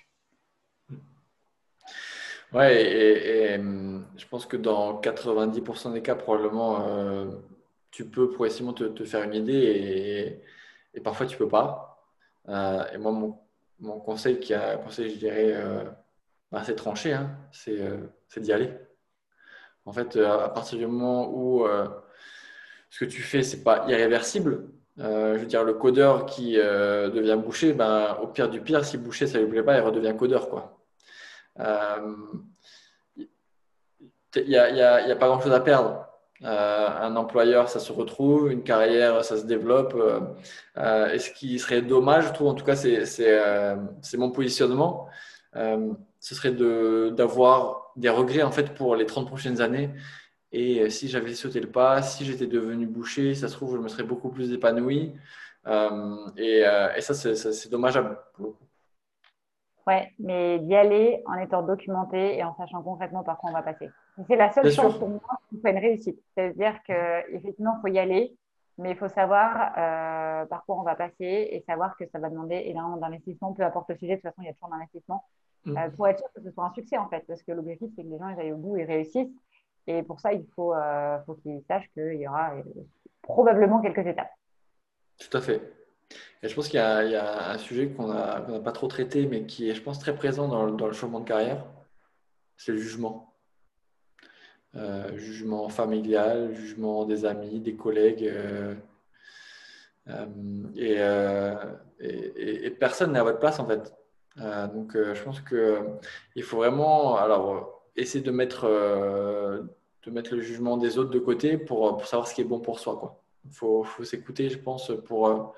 Ouais, 2.54 2.82
et, 2.82 3.58
je 4.16 4.26
pense 4.28 4.46
que 4.46 4.56
dans 4.56 5.00
90% 5.00 5.92
des 5.92 6.02
cas, 6.02 6.14
probablement, 6.14 6.86
euh, 6.86 7.26
tu 7.94 8.04
peux 8.04 8.28
progressivement 8.28 8.72
te, 8.72 8.84
te, 8.84 9.04
faire 9.04 9.22
une 9.22 9.34
idée 9.34 10.42
et, 10.94 11.00
parfois 11.00 11.26
tu 11.26 11.36
peux 11.36 11.48
pas. 11.48 12.04
Euh, 12.48 12.84
et 12.92 12.98
moi, 12.98 13.12
mon, 13.80 14.00
conseil, 14.00 14.40
qui 14.40 14.52
a 14.52 14.76
conseil, 14.76 15.10
je 15.10 15.18
dirais, 15.18 15.52
euh, 15.54 15.84
assez 16.52 16.74
tranché, 16.74 17.12
hein, 17.12 17.30
c'est 17.52 18.40
d'y 18.40 18.52
aller. 18.52 18.72
En 19.86 19.92
fait, 19.92 20.16
à 20.16 20.48
partir 20.48 20.78
du 20.78 20.86
moment 20.86 21.30
où 21.32 21.66
ce 22.90 22.98
que 22.98 23.04
tu 23.04 23.22
fais, 23.22 23.42
c'est 23.42 23.62
pas 23.62 23.84
irréversible, 23.88 24.68
je 24.98 25.38
veux 25.38 25.46
dire, 25.46 25.62
le 25.64 25.74
codeur 25.74 26.26
qui 26.26 26.54
devient 26.56 27.38
boucher, 27.40 27.74
ben, 27.74 28.16
au 28.22 28.26
pire 28.28 28.48
du 28.50 28.60
pire, 28.60 28.84
si 28.84 28.98
boucher 28.98 29.26
ça 29.26 29.38
lui 29.38 29.46
plaît 29.46 29.62
pas, 29.62 29.76
il 29.76 29.80
redevient 29.80 30.14
codeur. 30.18 30.48
Quoi. 30.48 30.80
Euh, 31.60 32.16
il 34.36 34.48
n'y 34.48 34.56
a, 34.56 34.94
a, 34.94 35.16
pas 35.16 35.28
grand-chose 35.28 35.52
à 35.52 35.60
perdre. 35.60 36.13
Euh, 36.42 36.88
un 36.88 37.16
employeur, 37.16 37.68
ça 37.68 37.78
se 37.78 37.92
retrouve, 37.92 38.50
une 38.50 38.62
carrière, 38.62 39.24
ça 39.24 39.36
se 39.36 39.46
développe. 39.46 39.94
Euh, 40.76 41.12
et 41.12 41.18
ce 41.18 41.30
qui 41.30 41.58
serait 41.58 41.82
dommage, 41.82 42.26
je 42.28 42.32
trouve, 42.32 42.48
en 42.48 42.54
tout 42.54 42.64
cas, 42.64 42.76
c'est 42.76 44.16
mon 44.16 44.30
positionnement, 44.30 45.08
ce 45.54 46.34
serait 46.34 46.52
d'avoir 46.52 47.92
des 47.96 48.08
regrets 48.08 48.42
en 48.42 48.50
fait 48.50 48.74
pour 48.74 48.96
les 48.96 49.06
30 49.06 49.26
prochaines 49.26 49.60
années. 49.60 49.90
Et 50.52 50.88
si 50.90 51.08
j'avais 51.08 51.34
sauté 51.34 51.60
le 51.60 51.70
pas, 51.70 52.02
si 52.02 52.24
j'étais 52.24 52.46
devenu 52.46 52.86
boucher, 52.86 53.34
ça 53.34 53.48
se 53.48 53.54
trouve, 53.54 53.76
je 53.76 53.80
me 53.80 53.88
serais 53.88 54.04
beaucoup 54.04 54.30
plus 54.30 54.52
épanoui. 54.52 55.14
et, 55.66 56.64
et, 56.96 57.00
ça, 57.00 57.14
c'est 57.14 57.70
dommageable. 57.70 58.18
Ouais, 59.86 60.12
mais 60.18 60.58
d'y 60.60 60.74
aller 60.74 61.22
en 61.26 61.34
étant 61.34 61.62
documenté 61.62 62.38
et 62.38 62.44
en 62.44 62.56
sachant 62.56 62.82
concrètement 62.82 63.22
par 63.22 63.38
quoi 63.38 63.50
on 63.50 63.52
va 63.52 63.62
passer. 63.62 63.90
C'est 64.28 64.36
la 64.36 64.52
seule 64.52 64.70
chance 64.70 64.98
pour 64.98 65.08
moi 65.08 65.20
pour 65.50 65.60
faire 65.60 65.72
une 65.72 65.78
réussite. 65.78 66.20
C'est-à-dire 66.34 66.80
qu'effectivement, 66.84 67.74
il 67.78 67.80
faut 67.80 67.94
y 67.94 67.98
aller, 67.98 68.36
mais 68.78 68.92
il 68.92 68.96
faut 68.96 69.08
savoir 69.08 69.72
euh, 69.76 70.46
par 70.46 70.64
quoi 70.64 70.76
on 70.76 70.82
va 70.82 70.94
passer 70.94 71.48
et 71.50 71.64
savoir 71.66 71.96
que 71.96 72.04
ça 72.06 72.18
va 72.18 72.30
demander 72.30 72.62
énormément 72.66 72.96
d'investissement, 72.96 73.52
peu 73.52 73.62
importe 73.62 73.90
le 73.90 73.96
sujet. 73.96 74.16
De 74.16 74.20
toute 74.20 74.30
façon, 74.30 74.42
il 74.42 74.46
y 74.46 74.48
a 74.48 74.52
toujours 74.52 74.70
d'investissement 74.70 75.24
mm. 75.64 75.76
euh, 75.76 75.90
pour 75.90 76.08
être 76.08 76.18
sûr 76.18 76.28
que 76.34 76.42
ce 76.42 76.50
soit 76.50 76.64
un 76.64 76.72
succès 76.72 76.96
en 76.96 77.08
fait. 77.08 77.24
Parce 77.26 77.42
que 77.42 77.52
l'objectif, 77.52 77.90
c'est 77.96 78.02
que 78.02 78.08
les 78.08 78.18
gens 78.18 78.28
ils 78.28 78.40
aillent 78.40 78.52
au 78.52 78.56
bout 78.56 78.76
et 78.76 78.84
réussissent. 78.84 79.32
Et 79.86 80.02
pour 80.02 80.20
ça, 80.20 80.32
il 80.32 80.46
faut, 80.54 80.74
euh, 80.74 81.18
faut 81.26 81.34
qu'ils 81.34 81.62
sachent 81.68 81.90
qu'il 81.92 82.14
y 82.14 82.26
aura 82.26 82.52
probablement 83.22 83.80
quelques 83.80 84.06
étapes. 84.06 84.30
Tout 85.18 85.36
à 85.36 85.40
fait. 85.40 85.60
Et 86.42 86.48
je 86.48 86.54
pense 86.54 86.68
qu'il 86.68 86.78
y, 86.78 86.82
a 86.82 87.50
un 87.50 87.58
sujet 87.58 87.88
qu'on 87.88 88.08
n'a 88.08 88.60
pas 88.60 88.72
trop 88.72 88.86
traité, 88.86 89.26
mais 89.26 89.46
qui 89.46 89.70
est, 89.70 89.74
je 89.74 89.82
pense, 89.82 89.98
très 89.98 90.14
présent 90.14 90.48
dans, 90.48 90.66
le 90.66 90.92
changement 90.92 91.20
de 91.20 91.24
carrière. 91.24 91.64
C'est 92.56 92.72
le 92.72 92.78
jugement. 92.78 93.33
Euh, 94.76 95.16
jugement 95.16 95.68
familial, 95.68 96.52
jugement 96.52 97.04
des 97.04 97.24
amis, 97.24 97.60
des 97.60 97.76
collègues. 97.76 98.24
Euh, 98.24 98.74
euh, 100.08 101.72
et, 102.00 102.70
personne 102.70 103.12
n'est 103.12 103.20
à 103.20 103.22
votre 103.22 103.38
place, 103.38 103.60
en 103.60 103.66
fait. 103.66 103.94
donc, 104.74 104.94
je 104.94 105.22
pense 105.22 105.40
qu'il 105.42 106.42
faut 106.42 106.56
vraiment 106.56 107.16
alors, 107.16 107.84
essayer 107.94 108.22
de 108.22 108.32
mettre, 108.32 108.66
de 108.66 110.10
mettre 110.10 110.34
le 110.34 110.40
jugement 110.40 110.76
des 110.76 110.98
autres 110.98 111.10
de 111.10 111.20
côté 111.20 111.56
pour, 111.56 111.96
pour 111.96 112.06
savoir 112.06 112.26
ce 112.26 112.34
qui 112.34 112.40
est 112.40 112.44
bon 112.44 112.58
pour 112.58 112.80
soi. 112.80 113.22
Il 113.44 113.52
faut, 113.52 113.84
faut 113.84 114.04
s'écouter, 114.04 114.48
je 114.48 114.58
pense, 114.58 114.90
pour 115.04 115.54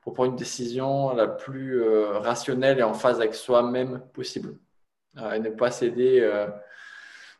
pour 0.00 0.14
prendre 0.14 0.30
une 0.30 0.36
décision 0.36 1.12
la 1.14 1.26
plus 1.26 1.82
rationnelle 1.82 2.78
et 2.78 2.84
en 2.84 2.94
phase 2.94 3.18
avec 3.18 3.34
soi-même 3.34 4.00
possible. 4.14 4.56
Et 5.34 5.40
ne 5.40 5.50
pas 5.50 5.72
céder 5.72 6.20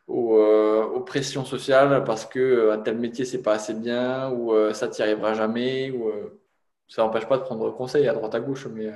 euh, 0.09 0.83
aux, 0.83 1.01
pressions 1.01 1.45
sociales 1.45 2.03
parce 2.03 2.25
que 2.25 2.71
un 2.71 2.79
tel 2.79 2.97
métier 2.97 3.25
c'est 3.25 3.41
pas 3.41 3.53
assez 3.53 3.73
bien 3.73 4.31
ou 4.31 4.53
ça 4.73 4.87
t'y 4.87 5.01
arrivera 5.01 5.33
jamais 5.33 5.91
ou 5.91 6.11
ça 6.87 7.03
n'empêche 7.03 7.27
pas 7.27 7.37
de 7.37 7.43
prendre 7.43 7.69
conseil 7.71 8.07
à 8.07 8.13
droite 8.13 8.35
à 8.35 8.39
gauche 8.39 8.67
mais, 8.67 8.91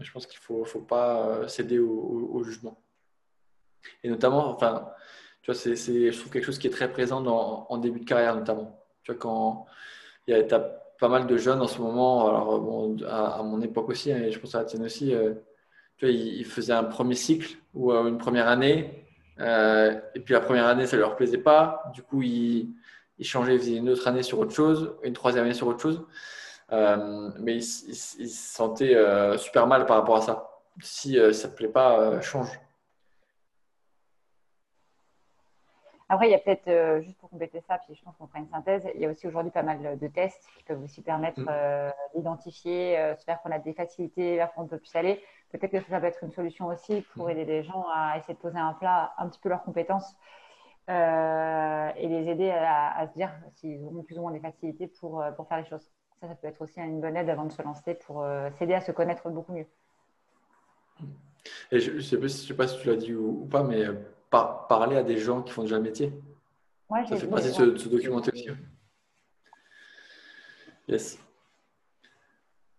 je 0.00 0.10
pense 0.12 0.26
qu'il 0.26 0.38
faut 0.40 0.64
faut 0.64 0.80
pas 0.80 1.46
céder 1.48 1.78
au, 1.78 2.42
jugement. 2.44 2.78
Et 4.02 4.08
notamment 4.08 4.48
enfin 4.48 4.88
tu 5.42 5.52
vois 5.52 5.60
c'est 5.60 5.76
je 5.76 6.18
trouve 6.18 6.32
quelque 6.32 6.44
chose 6.44 6.58
qui 6.58 6.66
est 6.66 6.70
très 6.70 6.90
présent 6.90 7.24
en 7.24 7.78
début 7.78 8.00
de 8.00 8.04
carrière 8.04 8.34
notamment. 8.36 8.78
Tu 9.02 9.12
vois 9.12 9.20
quand 9.20 9.66
il 10.26 10.36
y 10.36 10.38
a 10.38 10.42
pas 11.02 11.08
mal 11.08 11.26
de 11.26 11.36
jeunes 11.36 11.60
en 11.60 11.66
ce 11.66 11.80
moment, 11.80 12.28
alors 12.28 12.60
bon, 12.60 12.96
à, 13.08 13.42
mon 13.42 13.60
époque 13.60 13.88
aussi, 13.88 14.12
hein, 14.12 14.22
et 14.22 14.30
je 14.30 14.38
pense 14.38 14.54
à 14.54 14.58
la 14.58 14.64
tienne 14.66 14.84
aussi, 14.84 15.12
euh, 15.12 15.34
tu 15.96 16.06
vois, 16.06 16.14
ils, 16.14 16.44
faisaient 16.44 16.72
un 16.72 16.84
premier 16.84 17.16
cycle 17.16 17.56
ou 17.74 17.90
euh, 17.90 18.06
une 18.06 18.18
première 18.18 18.46
année, 18.46 19.04
euh, 19.40 20.00
et 20.14 20.20
puis 20.20 20.34
la 20.34 20.40
première 20.40 20.66
année, 20.66 20.86
ça 20.86 20.96
ne 20.96 21.02
leur 21.02 21.16
plaisait 21.16 21.38
pas. 21.38 21.82
Du 21.94 22.02
coup, 22.02 22.22
ils, 22.22 22.70
ils, 23.18 23.24
changeaient, 23.24 23.54
ils 23.54 23.60
faisaient 23.60 23.76
une 23.76 23.88
autre 23.90 24.06
année 24.08 24.22
sur 24.22 24.38
autre 24.38 24.54
chose, 24.54 24.94
une 25.02 25.12
troisième 25.12 25.44
année 25.44 25.54
sur 25.54 25.66
autre 25.66 25.80
chose. 25.80 26.04
mais 26.70 27.56
ils, 27.56 27.62
se 27.62 28.26
sentaient 28.26 28.96
super 29.38 29.66
mal 29.66 29.86
par 29.86 29.98
rapport 29.98 30.16
à 30.16 30.22
ça. 30.22 30.50
Si 30.80 31.14
ça 31.14 31.48
ne 31.48 31.52
te 31.52 31.56
plaît 31.56 31.68
pas, 31.68 32.20
change. 32.20 32.48
Après, 36.12 36.28
il 36.28 36.32
y 36.32 36.34
a 36.34 36.38
peut-être, 36.38 36.68
euh, 36.68 37.00
juste 37.00 37.16
pour 37.16 37.30
compléter 37.30 37.62
ça, 37.66 37.78
puis 37.78 37.94
je 37.94 38.04
pense 38.04 38.14
qu'on 38.18 38.26
fera 38.26 38.40
une 38.40 38.48
synthèse, 38.48 38.86
il 38.94 39.00
y 39.00 39.06
a 39.06 39.08
aussi 39.08 39.26
aujourd'hui 39.26 39.50
pas 39.50 39.62
mal 39.62 39.98
de 39.98 40.08
tests 40.08 40.46
qui 40.58 40.64
peuvent 40.64 40.84
aussi 40.84 41.00
permettre 41.00 41.40
mm. 41.40 41.48
euh, 41.50 41.90
d'identifier, 42.14 42.98
euh, 42.98 43.16
se 43.16 43.24
faire 43.24 43.40
qu'on 43.40 43.50
a 43.50 43.58
des 43.58 43.72
facilités 43.72 44.36
vers 44.36 44.52
quoi 44.52 44.64
on 44.64 44.66
peut 44.66 44.76
plus 44.76 44.94
aller. 44.94 45.24
Peut-être 45.52 45.70
que 45.70 45.90
ça 45.90 46.00
peut 46.00 46.06
être 46.06 46.22
une 46.24 46.32
solution 46.32 46.66
aussi 46.66 47.02
pour 47.14 47.26
mm. 47.26 47.30
aider 47.30 47.44
les 47.44 47.62
gens 47.62 47.86
à 47.94 48.18
essayer 48.18 48.34
de 48.34 48.38
poser 48.38 48.58
un 48.58 48.72
plat 48.72 49.12
un 49.18 49.28
petit 49.28 49.40
peu 49.40 49.48
leurs 49.48 49.62
compétences 49.62 50.16
et 50.88 52.08
les 52.08 52.28
aider 52.28 52.50
à, 52.50 53.06
se 53.06 53.14
dire 53.14 53.30
s'ils 53.54 53.82
ont 53.84 54.02
plus 54.02 54.18
ou 54.18 54.22
moins 54.22 54.32
des 54.32 54.40
facilités 54.40 54.88
pour, 54.88 55.24
pour 55.36 55.46
faire 55.48 55.58
les 55.58 55.64
choses. 55.64 55.90
Ça, 56.20 56.28
ça 56.28 56.34
peut 56.34 56.48
être 56.48 56.60
aussi 56.60 56.80
une 56.80 57.00
bonne 57.00 57.16
aide 57.16 57.30
avant 57.30 57.44
de 57.44 57.52
se 57.52 57.62
lancer 57.62 57.94
pour 57.94 58.26
s'aider 58.58 58.74
à 58.74 58.80
se 58.80 58.90
connaître 58.90 59.30
beaucoup 59.30 59.52
mieux. 59.52 59.66
Et 61.70 61.80
je 61.80 61.92
ne 61.92 62.00
sais, 62.00 62.28
sais, 62.28 62.54
pas 62.54 62.66
si 62.66 62.78
tu 62.80 62.88
l'as 62.88 62.96
dit 62.96 63.14
ou, 63.14 63.42
ou 63.42 63.46
pas, 63.46 63.62
mais 63.62 63.86
parler 64.68 64.96
à 64.96 65.02
des 65.02 65.18
gens 65.18 65.42
qui 65.42 65.52
font 65.52 65.62
déjà 65.62 65.76
le 65.76 65.82
métier. 65.82 66.12
ça 67.08 67.16
fait 67.16 67.26
partie 67.26 67.48
de 67.48 67.76
se, 67.76 67.88
documenter 67.88 68.32
aussi. 68.32 68.48
Yes. 70.88 71.18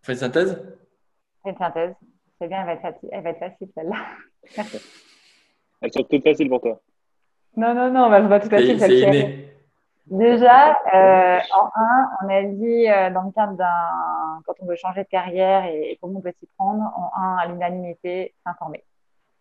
On 0.01 0.05
fait 0.05 0.13
une 0.13 0.19
synthèse? 0.19 0.61
Une 1.45 1.55
synthèse. 1.55 1.95
C'est 2.43 2.49
bien, 2.49 2.59
elle 2.59 2.65
va 2.65 2.73
être 2.73 2.81
facile, 2.81 3.09
elle 3.09 3.23
va 3.23 3.29
être 3.29 3.39
facile 3.39 3.69
celle-là. 3.73 3.95
Elle 5.81 5.93
sera 5.93 6.03
toute 6.03 6.23
facile 6.23 6.49
pour 6.49 6.59
toi. 6.59 6.81
Non, 7.55 7.73
non, 7.73 7.89
non, 7.89 8.13
elle 8.13 8.27
va 8.27 8.41
tout 8.41 8.49
facile. 8.49 8.77
C'est 8.77 9.49
Déjà, 10.07 10.71
euh, 10.93 11.39
en 11.53 11.69
un, 11.73 12.09
on 12.21 12.29
a 12.29 12.43
dit 12.43 12.89
euh, 12.89 13.11
dans 13.11 13.21
le 13.21 13.31
cadre 13.31 13.53
d'un, 13.53 14.41
quand 14.45 14.55
on 14.59 14.65
veut 14.65 14.75
changer 14.75 15.03
de 15.03 15.07
carrière 15.07 15.63
et, 15.65 15.91
et 15.91 15.97
comment 16.01 16.19
on 16.19 16.21
peut 16.21 16.33
s'y 16.37 16.47
prendre, 16.57 16.81
en 16.81 17.11
un, 17.17 17.37
à 17.37 17.45
l'unanimité, 17.47 18.33
s'informer. 18.45 18.83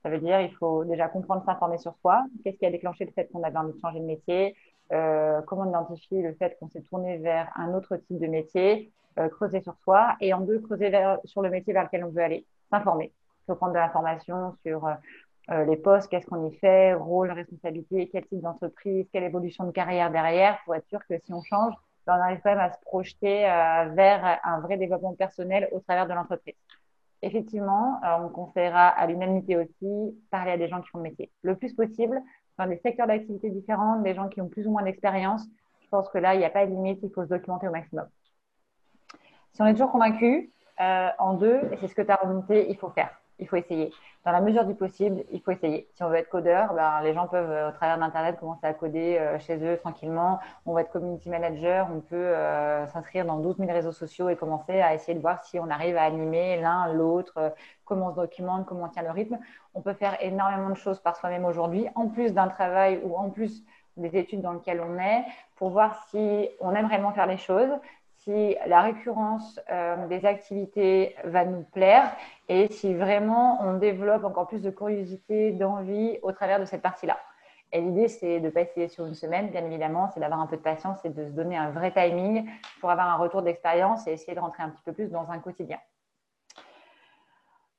Ça 0.05 0.09
veut 0.09 0.19
dire 0.19 0.41
il 0.41 0.53
faut 0.55 0.85
déjà 0.85 1.09
comprendre, 1.09 1.45
s'informer 1.45 1.79
sur 1.79 1.97
soi. 1.97 2.23
Qu'est-ce 2.45 2.57
qui 2.59 2.67
a 2.67 2.71
déclenché 2.71 3.05
le 3.05 3.11
fait 3.11 3.29
qu'on 3.33 3.43
avait 3.43 3.59
envie 3.59 3.73
de 3.73 3.81
changer 3.81 3.99
de 3.99 4.05
métier? 4.05 4.55
Euh, 4.93 5.41
Comment 5.49 5.69
identifier 5.69 6.23
le 6.23 6.35
fait 6.35 6.57
qu'on 6.61 6.69
s'est 6.69 6.83
tourné 6.83 7.19
vers 7.19 7.51
un 7.57 7.75
autre 7.75 7.97
type 7.97 8.21
de 8.21 8.29
métier? 8.29 8.93
Euh, 9.19 9.29
Creuser 9.29 9.61
sur 9.61 9.75
soi. 9.83 10.17
Et 10.21 10.33
en 10.33 10.41
deux, 10.41 10.61
creuser 10.61 10.89
vers, 10.89 11.19
sur 11.25 11.43
le 11.43 11.51
métier 11.51 11.73
vers 11.73 11.85
lequel 11.85 12.05
on 12.05 12.11
veut 12.11 12.23
aller. 12.23 12.47
S'informer. 12.73 13.13
Il 13.15 13.45
faut 13.47 13.55
prendre 13.55 13.73
de 13.73 13.79
l'information 13.79 14.57
sur 14.67 14.87
euh, 14.87 15.65
les 15.65 15.77
postes, 15.77 16.09
qu'est-ce 16.09 16.27
qu'on 16.27 16.49
y 16.49 16.55
fait, 16.57 16.95
rôle, 16.95 17.31
responsabilité, 17.31 18.09
quel 18.11 18.27
type 18.27 18.41
d'entreprise, 18.41 19.07
quelle 19.13 19.25
évolution 19.25 19.65
de 19.65 19.71
carrière 19.71 20.11
derrière, 20.11 20.59
pour 20.65 20.75
être 20.75 20.89
sûr 20.89 21.01
que 21.09 21.19
si 21.19 21.33
on 21.33 21.43
change, 21.43 21.75
ben, 22.07 22.17
on 22.19 22.23
arrive 22.23 22.41
quand 22.43 22.51
même 22.51 22.61
à 22.61 22.73
se 22.73 22.81
projeter 22.81 23.43
vers 23.43 24.41
un 24.43 24.61
vrai 24.61 24.77
développement 24.77 25.15
personnel 25.15 25.69
au 25.71 25.79
travers 25.81 26.09
de 26.09 26.15
l'entreprise 26.15 26.55
effectivement, 27.23 28.01
euh, 28.05 28.25
on 28.25 28.29
conseillera 28.29 28.89
à 28.89 29.07
l'unanimité 29.07 29.57
aussi 29.57 30.19
parler 30.31 30.53
à 30.53 30.59
des 30.59 30.69
gens 30.69 30.81
qui 30.83 30.89
font 30.91 30.99
le 30.99 31.05
métier. 31.05 31.31
Le 31.43 31.57
plus 31.57 31.73
possible, 31.73 32.21
dans 32.59 32.67
des 32.67 32.79
secteurs 32.79 33.07
d'activité 33.07 33.51
différents, 33.51 34.01
des 34.01 34.15
gens 34.15 34.29
qui 34.29 34.41
ont 34.41 34.49
plus 34.49 34.67
ou 34.67 34.73
moins 34.73 34.83
d'expérience. 34.83 35.47
Je 35.81 35.89
pense 35.89 36.09
que 36.09 36.19
là, 36.19 36.35
il 36.35 36.39
n'y 36.39 36.45
a 36.45 36.51
pas 36.51 36.67
de 36.67 36.71
limite, 36.71 37.01
il 37.03 37.11
faut 37.11 37.23
se 37.23 37.29
documenter 37.29 37.69
au 37.69 37.71
maximum. 37.73 38.07
Si 39.53 39.63
on 39.63 39.67
est 39.67 39.73
toujours 39.73 39.93
convaincu, 39.93 40.51
euh, 40.81 41.09
en 41.19 41.35
deux, 41.35 41.61
et 41.71 41.77
c'est 41.77 41.89
ce 41.89 41.95
que 41.95 42.03
tu 42.03 42.11
as 42.11 42.17
remonté, 42.17 42.69
il 42.71 42.77
faut 42.77 42.91
faire. 42.91 43.11
il 43.39 43.49
faut 43.49 43.57
essayer. 43.57 43.93
Dans 44.25 44.31
la 44.31 44.41
mesure 44.41 44.65
du 44.65 44.75
possible, 44.75 45.25
il 45.33 45.41
faut 45.41 45.51
essayer. 45.51 45.89
Si 45.95 46.03
on 46.05 46.09
veut 46.09 46.17
être 46.17 46.29
codeur, 46.29 46.75
ben, 46.75 47.01
les 47.03 47.13
gens 47.13 47.27
peuvent, 47.27 47.51
euh, 47.51 47.71
au 47.71 47.73
travers 47.73 47.99
d'Internet, 47.99 48.39
commencer 48.39 48.67
à 48.67 48.73
coder 48.73 49.19
euh, 49.19 49.39
chez 49.41 49.57
eux 49.65 49.79
tranquillement. 49.79 50.39
On 50.65 50.75
va 50.75 50.83
être 50.83 50.93
community 50.93 51.29
manager, 51.29 51.89
on 51.93 52.01
peut 52.01 52.35
s'inscrire 52.93 53.25
dans 53.27 53.39
12 53.39 53.57
000 53.59 53.73
réseaux 53.73 53.93
sociaux 53.93 54.29
et 54.29 54.37
commencer 54.37 54.81
à 54.81 54.95
essayer 54.95 55.15
de 55.15 55.21
voir 55.21 55.45
si 55.45 55.59
on 55.59 55.69
arrive 55.71 55.97
à 55.97 56.03
animer 56.03 56.61
l'un, 56.61 56.93
l'autre, 56.93 57.55
comment 57.85 58.09
on 58.09 58.11
se 58.11 58.17
documente, 58.17 58.67
comment 58.67 58.85
on 58.85 58.89
tient 58.89 59.03
le 59.03 59.11
rythme. 59.11 59.39
On 59.75 59.81
peut 59.81 59.95
faire 59.95 60.17
énormément 60.21 60.71
de 60.71 60.77
choses 60.77 61.01
par 61.01 61.17
soi-même 61.17 61.45
aujourd'hui, 61.45 61.89
en 61.95 62.09
plus 62.09 62.33
d'un 62.33 62.49
travail 62.49 63.01
ou 63.03 63.17
en 63.17 63.31
plus 63.31 63.65
des 63.97 64.17
études 64.17 64.41
dans 64.41 64.53
lesquelles 64.53 64.81
on 64.81 64.99
est, 64.99 65.25
pour 65.57 65.71
voir 65.71 66.07
si 66.09 66.49
on 66.61 66.75
aime 66.75 66.87
réellement 66.87 67.13
faire 67.13 67.27
les 67.27 67.37
choses, 67.37 67.71
si 68.25 68.57
la 68.67 68.83
récurrence 68.83 69.59
euh, 69.71 70.07
des 70.07 70.25
activités 70.25 71.17
va 71.25 71.45
nous 71.45 71.65
plaire 71.65 72.13
et 72.49 72.69
si 72.69 72.95
vraiment 72.95 73.59
on 73.63 73.79
développe 73.79 74.25
encore 74.25 74.47
plus 74.47 74.63
de 74.63 74.71
curiosité, 74.71 75.53
d'envie 75.53 76.19
au 76.23 76.33
travers 76.33 76.61
de 76.61 76.65
cette 76.65 76.83
partie-là. 76.83 77.19
Et 77.73 77.81
l'idée, 77.81 78.09
c'est 78.09 78.39
de 78.39 78.47
ne 78.47 78.51
pas 78.51 78.61
essayer 78.61 78.89
sur 78.89 79.07
une 79.07 79.15
semaine, 79.15 79.49
bien 79.51 79.65
évidemment, 79.65 80.11
c'est 80.13 80.21
d'avoir 80.21 80.41
un 80.41 80.47
peu 80.47 80.57
de 80.57 80.63
patience 80.63 80.99
et 81.05 81.09
de 81.09 81.25
se 81.25 81.31
donner 81.31 81.57
un 81.57 81.71
vrai 81.71 81.91
timing 81.91 82.49
pour 82.81 82.91
avoir 82.91 83.09
un 83.09 83.17
retour 83.17 83.43
d'expérience 83.43 84.07
et 84.07 84.13
essayer 84.13 84.35
de 84.35 84.41
rentrer 84.41 84.63
un 84.63 84.69
petit 84.69 84.83
peu 84.85 84.93
plus 84.93 85.11
dans 85.11 85.31
un 85.31 85.39
quotidien. 85.39 85.79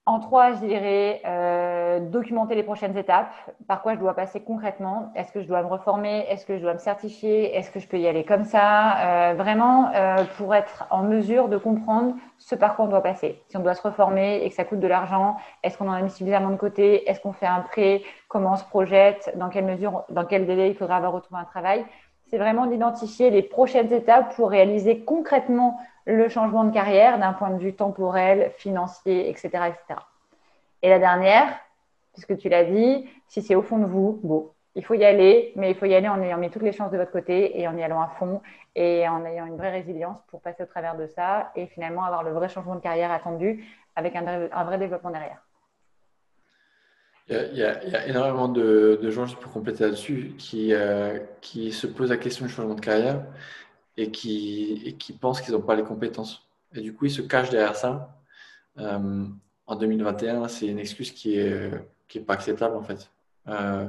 En 0.05 0.19
trois, 0.19 0.51
je 0.51 0.59
dirais 0.59 1.21
euh, 1.25 2.01
documenter 2.01 2.55
les 2.55 2.63
prochaines 2.63 2.97
étapes. 2.97 3.31
Par 3.69 3.81
quoi 3.81 3.93
je 3.93 3.99
dois 3.99 4.13
passer 4.13 4.41
concrètement? 4.43 5.13
Est-ce 5.15 5.31
que 5.31 5.41
je 5.41 5.47
dois 5.47 5.61
me 5.63 5.67
reformer? 5.67 6.25
Est-ce 6.29 6.45
que 6.45 6.57
je 6.57 6.61
dois 6.61 6.73
me 6.73 6.79
certifier? 6.79 7.55
Est-ce 7.55 7.71
que 7.71 7.79
je 7.79 7.87
peux 7.87 7.97
y 7.97 8.05
aller 8.05 8.25
comme 8.25 8.43
ça? 8.43 9.29
Euh, 9.31 9.33
Vraiment, 9.35 9.91
euh, 9.95 10.25
pour 10.35 10.53
être 10.55 10.85
en 10.89 11.03
mesure 11.03 11.47
de 11.47 11.57
comprendre 11.57 12.15
ce 12.37 12.53
par 12.53 12.75
quoi 12.75 12.83
on 12.85 12.87
doit 12.89 13.01
passer. 13.01 13.41
Si 13.47 13.55
on 13.55 13.61
doit 13.61 13.75
se 13.75 13.81
reformer 13.81 14.43
et 14.43 14.49
que 14.49 14.55
ça 14.55 14.65
coûte 14.65 14.81
de 14.81 14.87
l'argent, 14.87 15.37
est-ce 15.63 15.77
qu'on 15.77 15.87
en 15.87 15.93
a 15.93 16.01
mis 16.01 16.09
suffisamment 16.09 16.49
de 16.49 16.57
côté? 16.57 17.09
Est-ce 17.09 17.21
qu'on 17.21 17.31
fait 17.31 17.45
un 17.47 17.61
prêt? 17.61 18.01
Comment 18.27 18.53
on 18.53 18.57
se 18.57 18.65
projette? 18.65 19.31
Dans 19.37 19.47
quelle 19.47 19.65
mesure, 19.65 20.03
dans 20.09 20.25
quel 20.25 20.45
délai 20.45 20.67
il 20.69 20.75
faudra 20.75 20.97
avoir 20.97 21.13
retrouvé 21.13 21.39
un 21.39 21.45
travail? 21.45 21.85
C'est 22.33 22.39
vraiment 22.39 22.65
d'identifier 22.65 23.29
les 23.29 23.43
prochaines 23.43 23.93
étapes 23.93 24.35
pour 24.35 24.49
réaliser 24.49 25.01
concrètement 25.01 25.79
le 26.05 26.29
changement 26.29 26.63
de 26.63 26.73
carrière 26.73 27.19
d'un 27.19 27.31
point 27.31 27.51
de 27.51 27.59
vue 27.59 27.75
temporel, 27.75 28.51
financier, 28.57 29.29
etc., 29.29 29.49
etc. 29.67 29.99
Et 30.81 30.89
la 30.89 30.97
dernière, 30.97 31.59
puisque 32.11 32.35
tu 32.39 32.49
l'as 32.49 32.63
dit, 32.63 33.07
si 33.27 33.43
c'est 33.43 33.53
au 33.53 33.61
fond 33.61 33.77
de 33.77 33.85
vous, 33.85 34.19
bon, 34.23 34.49
il 34.73 34.83
faut 34.83 34.95
y 34.95 35.05
aller, 35.05 35.53
mais 35.57 35.69
il 35.69 35.75
faut 35.75 35.85
y 35.85 35.93
aller 35.93 36.09
en 36.09 36.19
ayant 36.23 36.39
mis 36.39 36.49
toutes 36.49 36.63
les 36.63 36.71
chances 36.71 36.89
de 36.89 36.97
votre 36.97 37.11
côté 37.11 37.61
et 37.61 37.67
en 37.67 37.77
y 37.77 37.83
allant 37.83 38.01
à 38.01 38.07
fond 38.07 38.41
et 38.73 39.07
en 39.07 39.23
ayant 39.25 39.45
une 39.45 39.57
vraie 39.57 39.69
résilience 39.69 40.17
pour 40.29 40.41
passer 40.41 40.63
au 40.63 40.65
travers 40.65 40.97
de 40.97 41.05
ça 41.05 41.51
et 41.55 41.67
finalement 41.67 42.03
avoir 42.03 42.23
le 42.23 42.31
vrai 42.31 42.49
changement 42.49 42.73
de 42.73 42.81
carrière 42.81 43.11
attendu 43.11 43.63
avec 43.95 44.15
un, 44.15 44.63
vrai 44.63 44.79
développement 44.79 45.11
derrière. 45.11 45.37
Il 47.29 47.57
y, 47.57 47.63
a, 47.63 48.07
énormément 48.07 48.49
de, 48.49 48.99
gens, 49.09 49.25
juste 49.25 49.39
pour 49.39 49.51
compléter 49.51 49.85
là-dessus, 49.85 50.33
qui, 50.37 50.73
euh, 50.73 51.19
qui 51.39 51.71
se 51.71 51.87
posent 51.87 52.09
la 52.09 52.17
question 52.17 52.45
du 52.45 52.51
changement 52.51 52.75
de 52.75 52.81
carrière 52.81 53.23
et 53.95 54.11
qui, 54.11 54.97
qui 54.99 55.13
pensent 55.13 55.39
qu'ils 55.39 55.53
n'ont 55.53 55.61
pas 55.61 55.75
les 55.75 55.83
compétences. 55.83 56.45
Et 56.75 56.81
du 56.81 56.93
coup, 56.93 57.05
ils 57.05 57.11
se 57.11 57.21
cachent 57.21 57.49
derrière 57.49 57.77
ça. 57.77 58.19
Euh, 58.77 59.25
en 59.67 59.75
2021, 59.75 60.49
c'est 60.49 60.67
une 60.67 60.79
excuse 60.79 61.11
qui 61.11 61.37
est, 61.37 61.71
qui 62.09 62.17
est 62.17 62.21
pas 62.21 62.33
acceptable 62.33 62.75
en 62.75 62.83
fait. 62.83 63.09
Euh, 63.47 63.87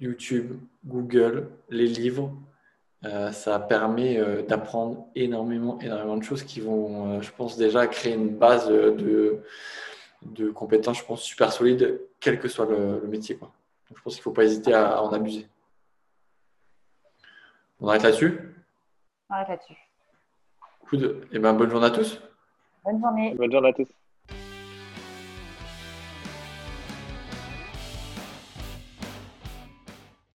YouTube, 0.00 0.58
Google, 0.84 1.50
les 1.68 1.86
livres, 1.86 2.32
ça 3.32 3.60
permet 3.60 4.20
d'apprendre 4.48 5.06
énormément, 5.14 5.78
énormément 5.80 6.16
de 6.16 6.24
choses 6.24 6.42
qui 6.42 6.60
vont, 6.60 7.20
je 7.22 7.30
pense, 7.30 7.56
déjà 7.56 7.86
créer 7.86 8.14
une 8.14 8.36
base 8.36 8.66
de, 8.68 9.42
de 10.32 10.50
compétences, 10.50 10.98
je 10.98 11.04
pense, 11.04 11.22
super 11.22 11.52
solide, 11.52 12.00
quel 12.20 12.38
que 12.38 12.48
soit 12.48 12.66
le, 12.66 13.06
métier. 13.06 13.36
Quoi. 13.36 13.52
Donc, 13.88 13.98
je 13.98 14.02
pense 14.02 14.14
qu'il 14.14 14.20
ne 14.20 14.24
faut 14.24 14.32
pas 14.32 14.44
hésiter 14.44 14.74
à, 14.74 15.02
en 15.02 15.10
abuser. 15.12 15.46
On 17.80 17.88
arrête 17.88 18.02
là-dessus? 18.02 18.40
Arrête 19.28 19.48
là-dessus. 19.48 19.76
Et 20.92 21.26
eh 21.32 21.38
ben, 21.38 21.52
bonne 21.52 21.70
journée 21.70 21.86
à 21.86 21.90
tous. 21.90 22.20
Bonne 22.84 23.00
journée. 23.00 23.34
Bonne 23.34 23.50
journée 23.50 23.68
à 23.68 23.72
tous. 23.72 23.88